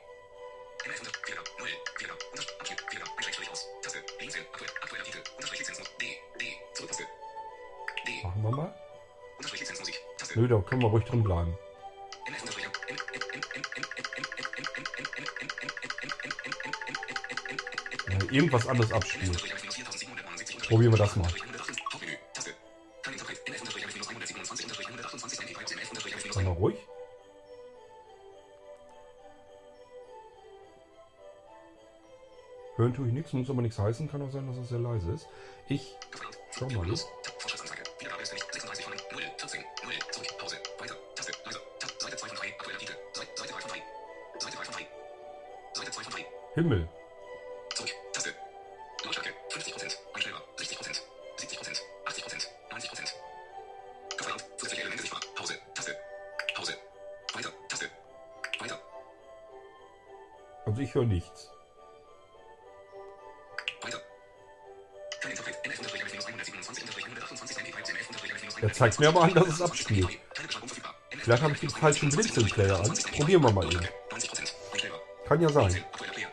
[0.84, 1.48] Wiedergabe.
[1.58, 1.68] Null.
[1.98, 2.20] Wiedergabe.
[2.30, 2.60] Unterstrich.
[2.60, 2.78] Abschied.
[2.90, 3.10] Wiedergabe.
[3.16, 3.66] Einschrägstrich aus.
[3.82, 3.98] Taste.
[4.18, 4.44] Blinzeln.
[4.52, 4.70] Aktuell.
[4.82, 5.22] Aktueller Titel.
[5.36, 5.94] Unterstrich Lizenzmusik.
[6.00, 6.04] D.
[6.38, 6.44] D.
[6.74, 7.04] Zurücktaste.
[8.06, 8.22] D.
[8.22, 8.74] Machen wir mal.
[10.34, 11.56] Nö, da können wir ruhig drin bleiben.
[18.34, 19.36] Irgendwas anderes abspielen.
[20.68, 21.28] Probieren wir das mal.
[26.34, 26.76] Dann mal ruhig.
[32.76, 35.12] Hören tue ich nichts, muss aber nichts heißen, kann auch sein, dass es sehr leise
[35.12, 35.28] ist.
[35.68, 35.94] Ich
[36.50, 36.84] schau mal.
[36.84, 36.94] ne?
[46.54, 46.88] Himmel.
[60.94, 61.50] Ich höre nichts.
[63.82, 63.98] Weiter.
[65.20, 65.56] Kein Interpret.
[65.64, 70.20] NF-127-128 Er zeigt mir aber an, dass es abspielt.
[70.34, 70.94] Verfügbar.
[71.10, 72.94] Vielleicht habe ich den falschen Blinzeln-Player an.
[73.16, 73.80] Probieren wir mal eben.
[74.10, 74.52] 90%.
[74.72, 75.00] Einstellbar.
[75.26, 75.84] Kann ja sein.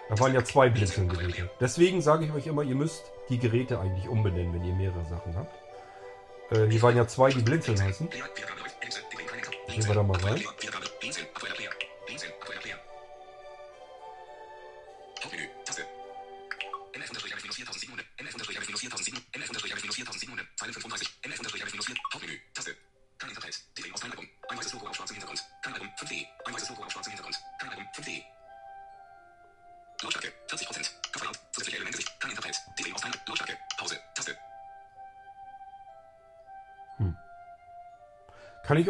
[0.10, 1.50] Da waren ja zwei Blinzeln-Geräte.
[1.60, 5.36] Deswegen sage ich euch immer, ihr müsst die Geräte eigentlich umbenennen, wenn ihr mehrere Sachen
[5.36, 5.56] habt.
[6.52, 8.08] Äh, hier waren ja zwei, die Blinzeln heißen.
[9.70, 10.44] Gehen wir da mal rein.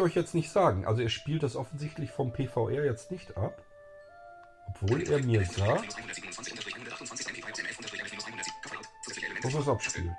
[0.02, 0.86] Euch jetzt nicht sagen.
[0.86, 3.62] Also er spielt das offensichtlich vom PVR jetzt nicht ab.
[4.68, 5.96] Obwohl er mir sagt,
[9.42, 10.12] dass es abspielt.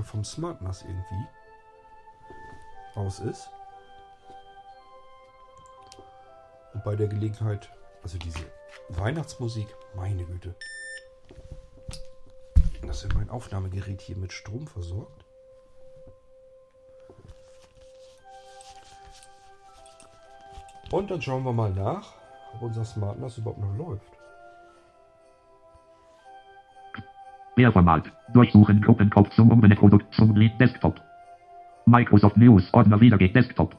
[0.00, 1.26] Lautsprecher vom Smart NAS irgendwie
[2.94, 3.50] aus ist.
[6.74, 7.70] Und bei der Gelegenheit,
[8.02, 8.44] also diese
[8.88, 10.54] Weihnachtsmusik, meine Güte.
[12.82, 15.24] Dass er mein Aufnahmegerät hier mit Strom versorgt.
[20.90, 22.14] Und dann schauen wir mal nach,
[22.54, 24.19] ob unser Smart NAS überhaupt noch läuft.
[27.60, 28.10] Querformat.
[28.32, 30.98] Durchsuchen Gruppenkopf zum Umbenennprodukt zum Lied Desktop.
[31.84, 33.76] Microsoft News Ordner wiedergeht Desktop.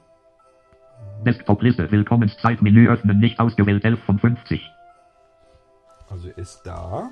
[1.25, 4.69] Desktop-Liste Willkommenszeitmenü öffnen nicht ausgewählt 11 von 50.
[6.11, 7.09] Also ist da.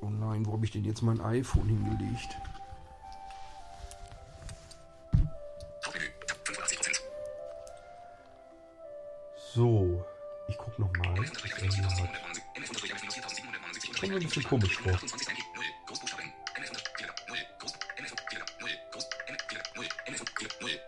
[0.00, 2.38] Oh nein, wo habe ich denn jetzt mein iPhone hingelegt?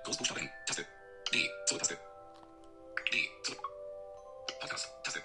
[0.04, 0.50] Großbuchstaben.
[0.66, 0.86] Taste.
[1.32, 1.50] D.
[1.66, 1.98] Zurücktaste.
[3.12, 3.18] D.
[3.42, 3.60] Zurück.
[4.60, 4.88] Podcast.
[5.02, 5.20] Taste.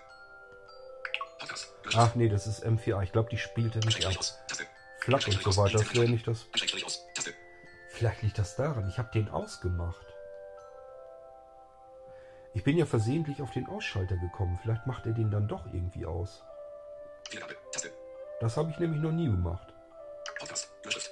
[1.40, 1.74] Podcast.
[1.84, 2.00] Löschen.
[2.00, 3.04] Ach nee, das ist M4A.
[3.04, 4.14] Ich glaube, die spielt er nicht ab.
[5.02, 5.78] Flack und so weiter.
[5.80, 6.48] Das wäre nicht das.
[7.90, 8.88] Vielleicht liegt das daran.
[8.90, 10.06] Ich habe den ausgemacht.
[12.60, 14.60] Ich bin ja versehentlich auf den Ausschalter gekommen.
[14.62, 16.44] Vielleicht macht er den dann doch irgendwie aus.
[17.30, 17.56] Wiedergabe.
[17.72, 17.90] Taste.
[18.42, 19.74] Das habe ich nämlich noch nie gemacht.
[20.38, 20.70] Podcast.
[20.82, 21.10] Überschrift.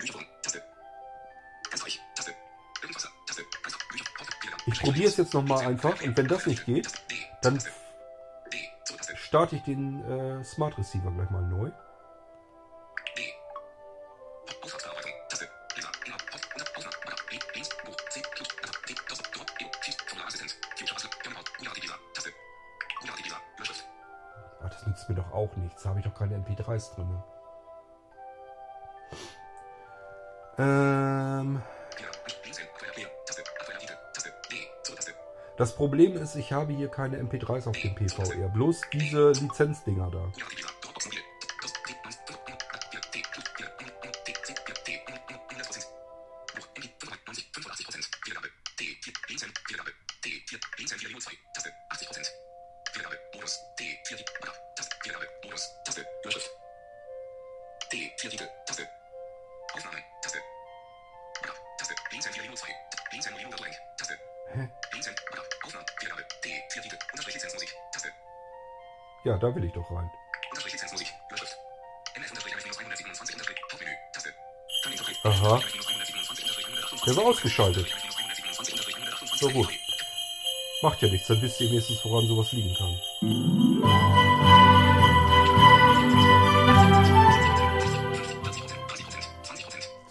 [0.00, 0.24] Bücherwurm.
[0.42, 0.60] Taste.
[1.70, 2.00] Ganz reich.
[2.16, 2.32] Taste.
[2.82, 3.08] Irgendwasser.
[3.28, 3.42] Taste.
[3.62, 4.04] Ganz Bücher.
[4.18, 4.42] Podcast.
[4.42, 4.62] Wiedergabe.
[4.66, 6.88] Ich probiere es jetzt nochmal einfach und wenn das nicht geht,
[7.42, 7.62] dann
[9.14, 11.70] starte ich den äh, Smart Receiver gleich mal neu.
[26.60, 27.22] Titel.
[34.12, 34.30] Taste.
[34.50, 34.56] D.
[34.82, 35.14] Zurücktaste.
[35.56, 38.48] das Problem ist, ich habe hier keine MP3s auf dem PVR.
[38.48, 40.32] Bloß diese Lizenzdinger da.
[69.30, 70.10] Ja, da will ich doch rein.
[70.50, 71.14] Unterstrich Lizenzmusik.
[71.28, 71.56] Überschrift.
[72.16, 73.92] NF unterstrich 127 unterstrich Hauptmenü.
[74.12, 74.34] Taste.
[74.82, 75.16] Dann Interpret.
[75.22, 75.54] Aha.
[75.54, 77.04] 127 unterstrich 128.
[77.06, 77.86] Der war ausgeschaltet.
[77.86, 79.68] 127 unterstrich 128 So gut.
[80.82, 82.98] Macht ja nichts, dann wisst ihr wenigstens, woran sowas liegen kann.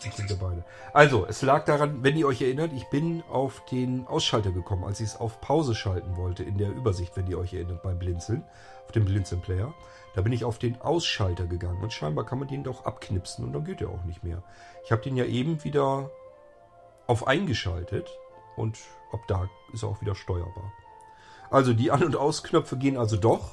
[0.02, 0.64] Das sind wir beide.
[0.94, 5.00] Also, es lag daran, wenn ihr euch erinnert, ich bin auf den Ausschalter gekommen, als
[5.00, 8.44] ich es auf Pause schalten wollte in der Übersicht, wenn ihr euch erinnert, beim Blinzeln,
[8.90, 9.72] auf dem Blinzeln-Player.
[10.16, 13.54] Da bin ich auf den Ausschalter gegangen und scheinbar kann man den doch abknipsen und
[13.54, 14.42] dann geht er auch nicht mehr.
[14.84, 16.10] Ich habe den ja eben wieder
[17.06, 18.10] auf eingeschaltet
[18.56, 18.80] und
[19.12, 20.74] ab da ist er auch wieder steuerbar.
[21.52, 23.52] Also die An- und Ausknöpfe gehen also doch,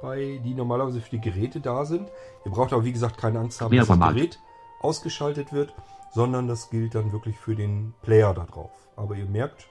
[0.00, 2.08] bei die normalerweise für die Geräte da sind.
[2.44, 3.98] Ihr braucht aber wie gesagt keine Angst haben, dass das.
[3.98, 4.38] Gerät
[4.80, 5.74] ausgeschaltet wird,
[6.12, 8.70] sondern das gilt dann wirklich für den Player da drauf.
[8.94, 9.68] Aber ihr merkt,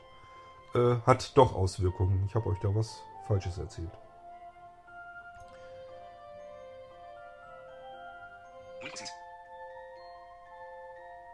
[0.73, 2.25] äh, hat doch Auswirkungen.
[2.27, 3.91] Ich habe euch da was Falsches erzählt.
[8.95, 9.09] 0%.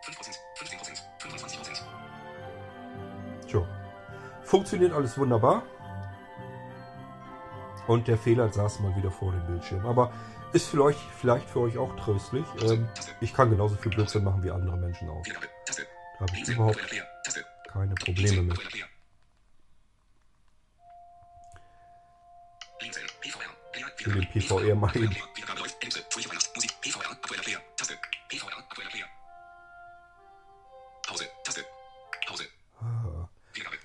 [0.04, 0.40] 5%.
[0.56, 1.02] 15%.
[1.20, 1.84] 25%.
[3.48, 3.68] Tja.
[4.44, 5.64] Funktioniert alles wunderbar.
[7.88, 9.86] Und der Fehler saß mal wieder vor dem Bildschirm.
[9.86, 10.12] Aber
[10.54, 12.46] ist vielleicht, vielleicht für euch auch tröstlich.
[12.64, 12.88] Ähm,
[13.20, 15.24] ich kann genauso viel Blödsinn machen wie andere Menschen auch.
[15.24, 16.80] Da habe ich überhaupt
[17.68, 18.60] keine Probleme mit.
[23.98, 25.16] Für den PVR mal eben.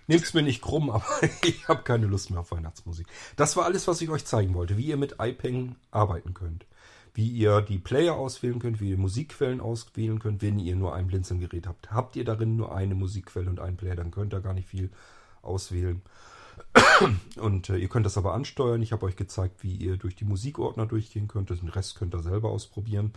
[0.07, 1.05] Nehmt's mir nicht krumm, aber
[1.43, 3.07] ich habe keine Lust mehr auf Weihnachtsmusik.
[3.37, 6.67] Das war alles, was ich euch zeigen wollte, wie ihr mit iPeng arbeiten könnt.
[7.15, 11.07] Wie ihr die Player auswählen könnt, wie ihr Musikquellen auswählen könnt, wenn ihr nur ein
[11.07, 11.91] Blinzelgerät habt.
[11.91, 14.91] Habt ihr darin nur eine Musikquelle und einen Player, dann könnt ihr gar nicht viel
[15.41, 16.03] auswählen.
[17.37, 18.83] Und äh, ihr könnt das aber ansteuern.
[18.83, 21.51] Ich habe euch gezeigt, wie ihr durch die Musikordner durchgehen könnt.
[21.51, 23.13] Den Rest könnt ihr selber ausprobieren.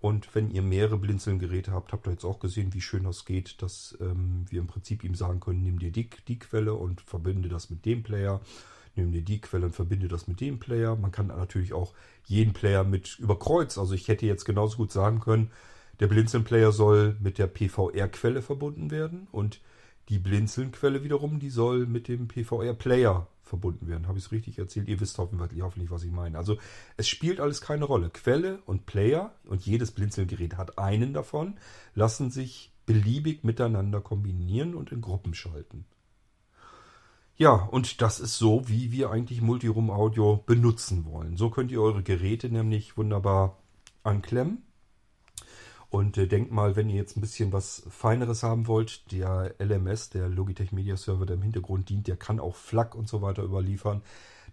[0.00, 3.62] Und wenn ihr mehrere Blinzeln-Geräte habt, habt ihr jetzt auch gesehen, wie schön das geht,
[3.62, 7.48] dass ähm, wir im Prinzip ihm sagen können, nimm dir die, die Quelle und verbinde
[7.48, 8.40] das mit dem Player.
[8.96, 10.96] Nimm dir die Quelle und verbinde das mit dem Player.
[10.96, 11.94] Man kann natürlich auch
[12.26, 13.80] jeden Player mit überkreuzen.
[13.80, 15.50] Also ich hätte jetzt genauso gut sagen können,
[16.00, 19.60] der Blinzeln-Player soll mit der PVR-Quelle verbunden werden und
[20.12, 24.08] die Blinzeln-Quelle wiederum, die soll mit dem PVR-Player verbunden werden.
[24.08, 24.86] Habe ich es richtig erzählt?
[24.86, 26.36] Ihr wisst hoffentlich, hoffentlich, was ich meine.
[26.36, 26.58] Also
[26.98, 28.10] es spielt alles keine Rolle.
[28.10, 31.56] Quelle und Player und jedes Blinzelgerät hat einen davon,
[31.94, 35.86] lassen sich beliebig miteinander kombinieren und in Gruppen schalten.
[37.36, 41.38] Ja, und das ist so, wie wir eigentlich Multiroom Audio benutzen wollen.
[41.38, 43.56] So könnt ihr eure Geräte nämlich wunderbar
[44.02, 44.62] anklemmen.
[45.92, 50.08] Und äh, denkt mal, wenn ihr jetzt ein bisschen was Feineres haben wollt, der LMS,
[50.08, 53.42] der Logitech Media Server, der im Hintergrund dient, der kann auch FLAC und so weiter
[53.42, 54.00] überliefern.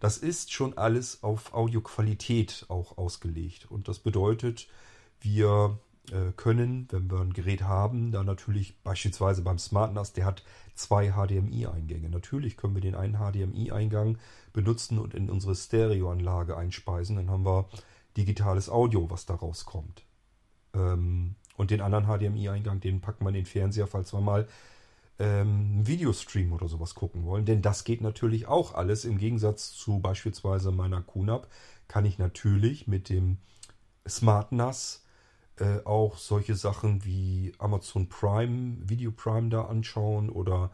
[0.01, 3.71] Das ist schon alles auf Audioqualität auch ausgelegt.
[3.71, 4.67] Und das bedeutet,
[5.21, 5.79] wir
[6.11, 10.43] äh, können, wenn wir ein Gerät haben, da natürlich beispielsweise beim SmartNAS, der hat
[10.75, 12.09] zwei HDMI-Eingänge.
[12.09, 14.17] Natürlich können wir den einen HDMI-Eingang
[14.51, 17.15] benutzen und in unsere Stereoanlage einspeisen.
[17.15, 17.69] Dann haben wir
[18.17, 20.03] digitales Audio, was da rauskommt.
[20.73, 24.47] Ähm, und den anderen HDMI-Eingang, den packen wir in den Fernseher, falls wir mal
[25.19, 27.45] ähm, einen Videostream oder sowas gucken wollen.
[27.45, 29.05] Denn das geht natürlich auch alles.
[29.05, 31.47] Im Gegensatz zu beispielsweise meiner QNAP
[31.87, 33.37] kann ich natürlich mit dem
[34.07, 35.03] SmartNAS
[35.57, 40.71] äh, auch solche Sachen wie Amazon Prime, Video Prime da anschauen oder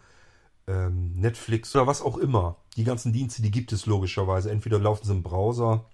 [0.68, 2.58] ähm, Netflix oder was auch immer.
[2.78, 4.52] Die ganzen Dienste, die gibt es logischerweise.
[4.52, 5.86] Entweder laufen sie im Browser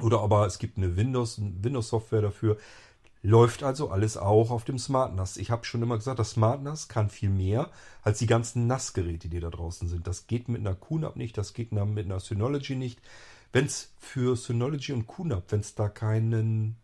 [0.00, 2.56] oder aber es gibt eine Windows, Windows dafür.
[3.24, 5.36] Läuft also alles auch auf dem Smart NAS.
[5.36, 7.70] Ich habe schon immer gesagt, das Smart NAS kann viel mehr
[8.02, 10.08] als die ganzen NAS-Geräte, die da draußen sind.
[10.08, 13.00] Das geht mit einer QNAP nicht, das geht mit einer Synology nicht.
[13.52, 16.76] Wenn es für Synology und QNAP, wenn es da keinen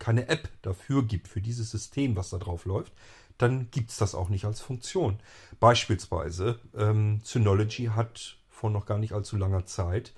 [0.00, 2.92] keine App dafür gibt, für dieses System, was da drauf läuft,
[3.38, 5.20] dann gibt es das auch nicht als Funktion.
[5.60, 10.12] Beispielsweise, ähm, Synology hat vor noch gar nicht allzu langer Zeit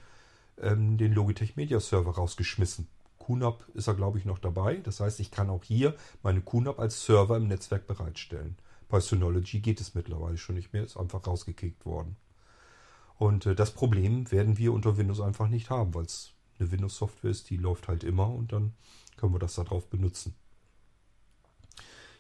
[0.59, 2.89] ähm, den Logitech Media Server rausgeschmissen.
[3.25, 4.77] QNAP ist er, glaube ich, noch dabei.
[4.77, 8.57] Das heißt, ich kann auch hier meine QNAP als Server im Netzwerk bereitstellen.
[8.89, 12.17] Bei Synology geht es mittlerweile schon nicht mehr, ist einfach rausgekickt worden.
[13.17, 17.31] Und äh, das Problem werden wir unter Windows einfach nicht haben, weil es eine Windows-Software
[17.31, 18.75] ist, die läuft halt immer und dann
[19.17, 20.35] können wir das darauf benutzen.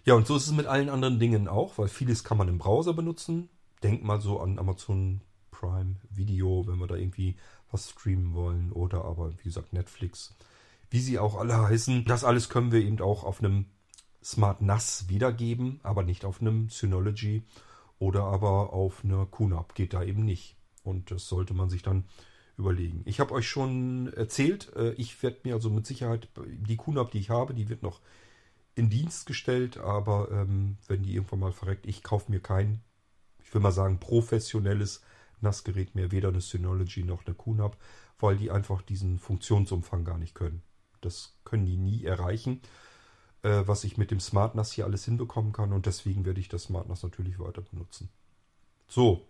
[0.04, 2.58] Ja, und so ist es mit allen anderen Dingen auch, weil vieles kann man im
[2.58, 3.48] Browser benutzen.
[3.82, 7.36] Denkt mal so an Amazon Prime Video, wenn wir da irgendwie
[7.70, 10.34] was streamen wollen oder aber, wie gesagt, Netflix.
[10.90, 13.66] Wie sie auch alle heißen, das alles können wir eben auch auf einem
[14.22, 17.42] Smart NAS wiedergeben, aber nicht auf einem Synology
[17.98, 19.74] oder aber auf einer QNAP.
[19.74, 20.56] Geht da eben nicht.
[20.82, 22.04] Und das sollte man sich dann
[22.56, 23.02] überlegen.
[23.04, 27.18] Ich habe euch schon erzählt, äh, ich werde mir also mit Sicherheit die QNAP, die
[27.18, 28.00] ich habe, die wird noch
[28.74, 32.80] in Dienst gestellt, aber ähm, wenn die irgendwann mal verreckt, ich kaufe mir kein,
[33.42, 35.02] ich will mal sagen, professionelles
[35.40, 37.76] NAS-Gerät mehr, weder eine Synology noch eine QNAP,
[38.18, 40.62] weil die einfach diesen Funktionsumfang gar nicht können.
[41.04, 42.60] Das können die nie erreichen,
[43.42, 46.48] äh, was ich mit dem Smart NAS hier alles hinbekommen kann und deswegen werde ich
[46.48, 48.08] das Smart NAS natürlich weiter benutzen.
[48.88, 49.26] So,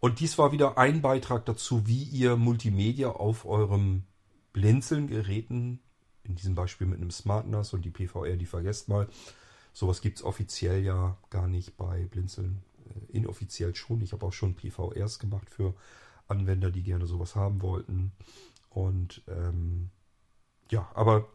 [0.00, 4.04] und dies war wieder ein Beitrag dazu, wie ihr Multimedia auf eurem
[4.52, 5.80] Blinzeln-Geräten,
[6.22, 9.08] in diesem Beispiel mit einem Smart NAS und die PVR, die vergesst mal.
[9.72, 12.62] Sowas gibt es offiziell ja gar nicht bei Blinzeln.
[12.88, 14.00] Äh, inoffiziell schon.
[14.02, 15.74] Ich habe auch schon PVRs gemacht für
[16.28, 18.12] Anwender, die gerne sowas haben wollten.
[18.70, 19.90] Und ähm,
[20.70, 21.28] ja, aber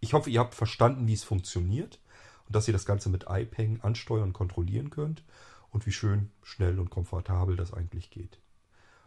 [0.00, 2.00] ich hoffe, ihr habt verstanden, wie es funktioniert
[2.46, 5.24] und dass ihr das Ganze mit iPeng ansteuern und kontrollieren könnt
[5.70, 8.40] und wie schön, schnell und komfortabel das eigentlich geht.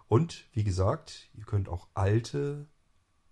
[0.07, 2.67] Und wie gesagt, ihr könnt auch alte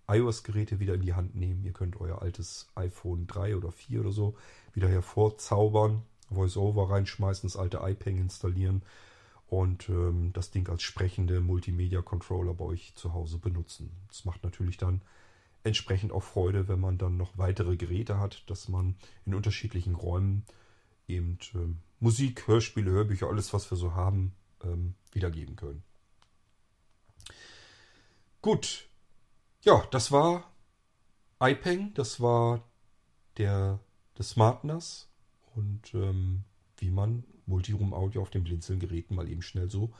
[0.08, 1.62] iOS-Geräte wieder in die Hand nehmen.
[1.64, 4.36] Ihr könnt euer altes iPhone 3 oder 4 oder so
[4.72, 8.82] wieder hervorzaubern, VoiceOver reinschmeißen, das alte iPeng installieren
[9.48, 13.90] und ähm, das Ding als sprechende Multimedia-Controller bei euch zu Hause benutzen.
[14.08, 15.02] Das macht natürlich dann
[15.64, 18.96] entsprechend auch Freude, wenn man dann noch weitere Geräte hat, dass man
[19.26, 20.44] in unterschiedlichen Räumen
[21.06, 25.82] eben ähm, Musik, Hörspiele, Hörbücher, alles, was wir so haben, ähm, wiedergeben können.
[28.40, 28.86] Gut.
[29.62, 30.50] Ja, das war
[31.40, 32.62] iPeng, das war
[33.36, 33.80] der,
[34.14, 35.08] das SmartNAS
[35.54, 36.44] und ähm,
[36.76, 39.92] wie man Multiroom-Audio auf den Blinzeln-Geräten mal eben schnell so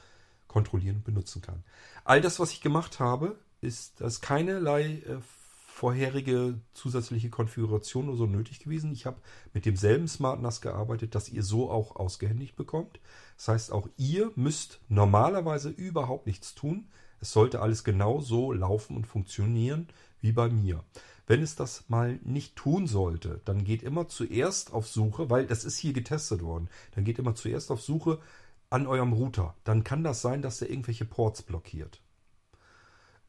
[0.47, 1.63] kontrollieren und benutzen kann.
[2.03, 5.19] All das, was ich gemacht habe, ist, dass keinerlei äh,
[5.79, 8.91] vorherige zusätzliche Konfiguration oder so nötig gewesen.
[8.91, 9.21] Ich habe
[9.53, 12.99] mit demselben SmartNAS gearbeitet, das ihr so auch ausgehändigt bekommt.
[13.37, 16.89] Das heißt, auch ihr müsst normalerweise überhaupt nichts tun.
[17.21, 19.87] Es sollte alles genau so laufen und funktionieren
[20.19, 20.83] wie bei mir.
[21.27, 25.63] Wenn es das mal nicht tun sollte, dann geht immer zuerst auf Suche, weil das
[25.63, 28.19] ist hier getestet worden, dann geht immer zuerst auf Suche
[28.69, 29.55] an eurem Router.
[29.63, 32.01] Dann kann das sein, dass er irgendwelche Ports blockiert.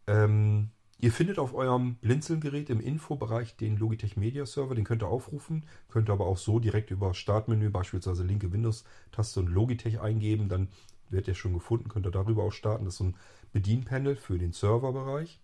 [0.08, 0.70] Ähm,
[1.02, 5.64] Ihr findet auf eurem Blinzeln-Gerät im Infobereich den Logitech Media Server, den könnt ihr aufrufen,
[5.88, 10.68] könnt ihr aber auch so direkt über Startmenü, beispielsweise linke Windows-Taste und Logitech eingeben, dann
[11.08, 12.84] wird der schon gefunden, könnt ihr darüber auch starten.
[12.84, 13.16] Das ist so ein
[13.54, 15.40] Bedienpanel für den Serverbereich.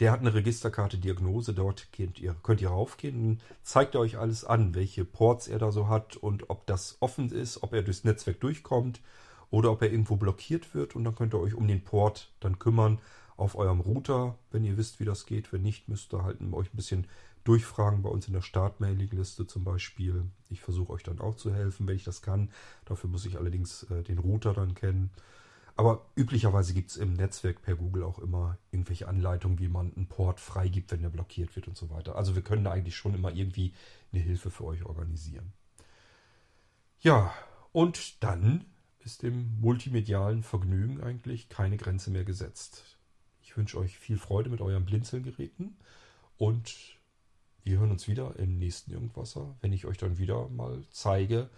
[0.00, 4.44] Der hat eine Registerkarte Diagnose, dort könnt ihr, könnt ihr raufgehen, zeigt er euch alles
[4.44, 8.04] an, welche Ports er da so hat und ob das offen ist, ob er durchs
[8.04, 9.00] Netzwerk durchkommt
[9.48, 12.58] oder ob er irgendwo blockiert wird und dann könnt ihr euch um den Port dann
[12.58, 12.98] kümmern
[13.36, 15.52] auf eurem Router, wenn ihr wisst, wie das geht.
[15.52, 17.06] Wenn nicht, müsst ihr halt euch ein bisschen
[17.44, 20.24] durchfragen bei uns in der Start-Mailing-Liste zum Beispiel.
[20.48, 22.50] Ich versuche euch dann auch zu helfen, wenn ich das kann.
[22.84, 25.10] Dafür muss ich allerdings äh, den Router dann kennen.
[25.76, 30.06] Aber üblicherweise gibt es im Netzwerk per Google auch immer irgendwelche Anleitungen, wie man einen
[30.06, 32.14] Port freigibt, wenn der blockiert wird und so weiter.
[32.16, 33.74] Also wir können da eigentlich schon immer irgendwie
[34.12, 35.52] eine Hilfe für euch organisieren.
[37.00, 37.34] Ja,
[37.72, 38.64] und dann
[39.00, 42.93] ist dem multimedialen Vergnügen eigentlich keine Grenze mehr gesetzt.
[43.54, 45.76] Ich wünsche euch viel Freude mit euren Blinzelgeräten
[46.38, 46.74] und
[47.62, 51.48] wir hören uns wieder im nächsten Irgendwasser, wenn ich euch dann wieder mal zeige,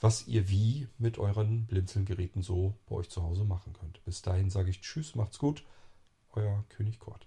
[0.00, 4.00] was ihr wie mit euren Blinzelgeräten so bei euch zu Hause machen könnt.
[4.04, 5.64] Bis dahin sage ich Tschüss, macht's gut,
[6.34, 7.26] euer König Kurt.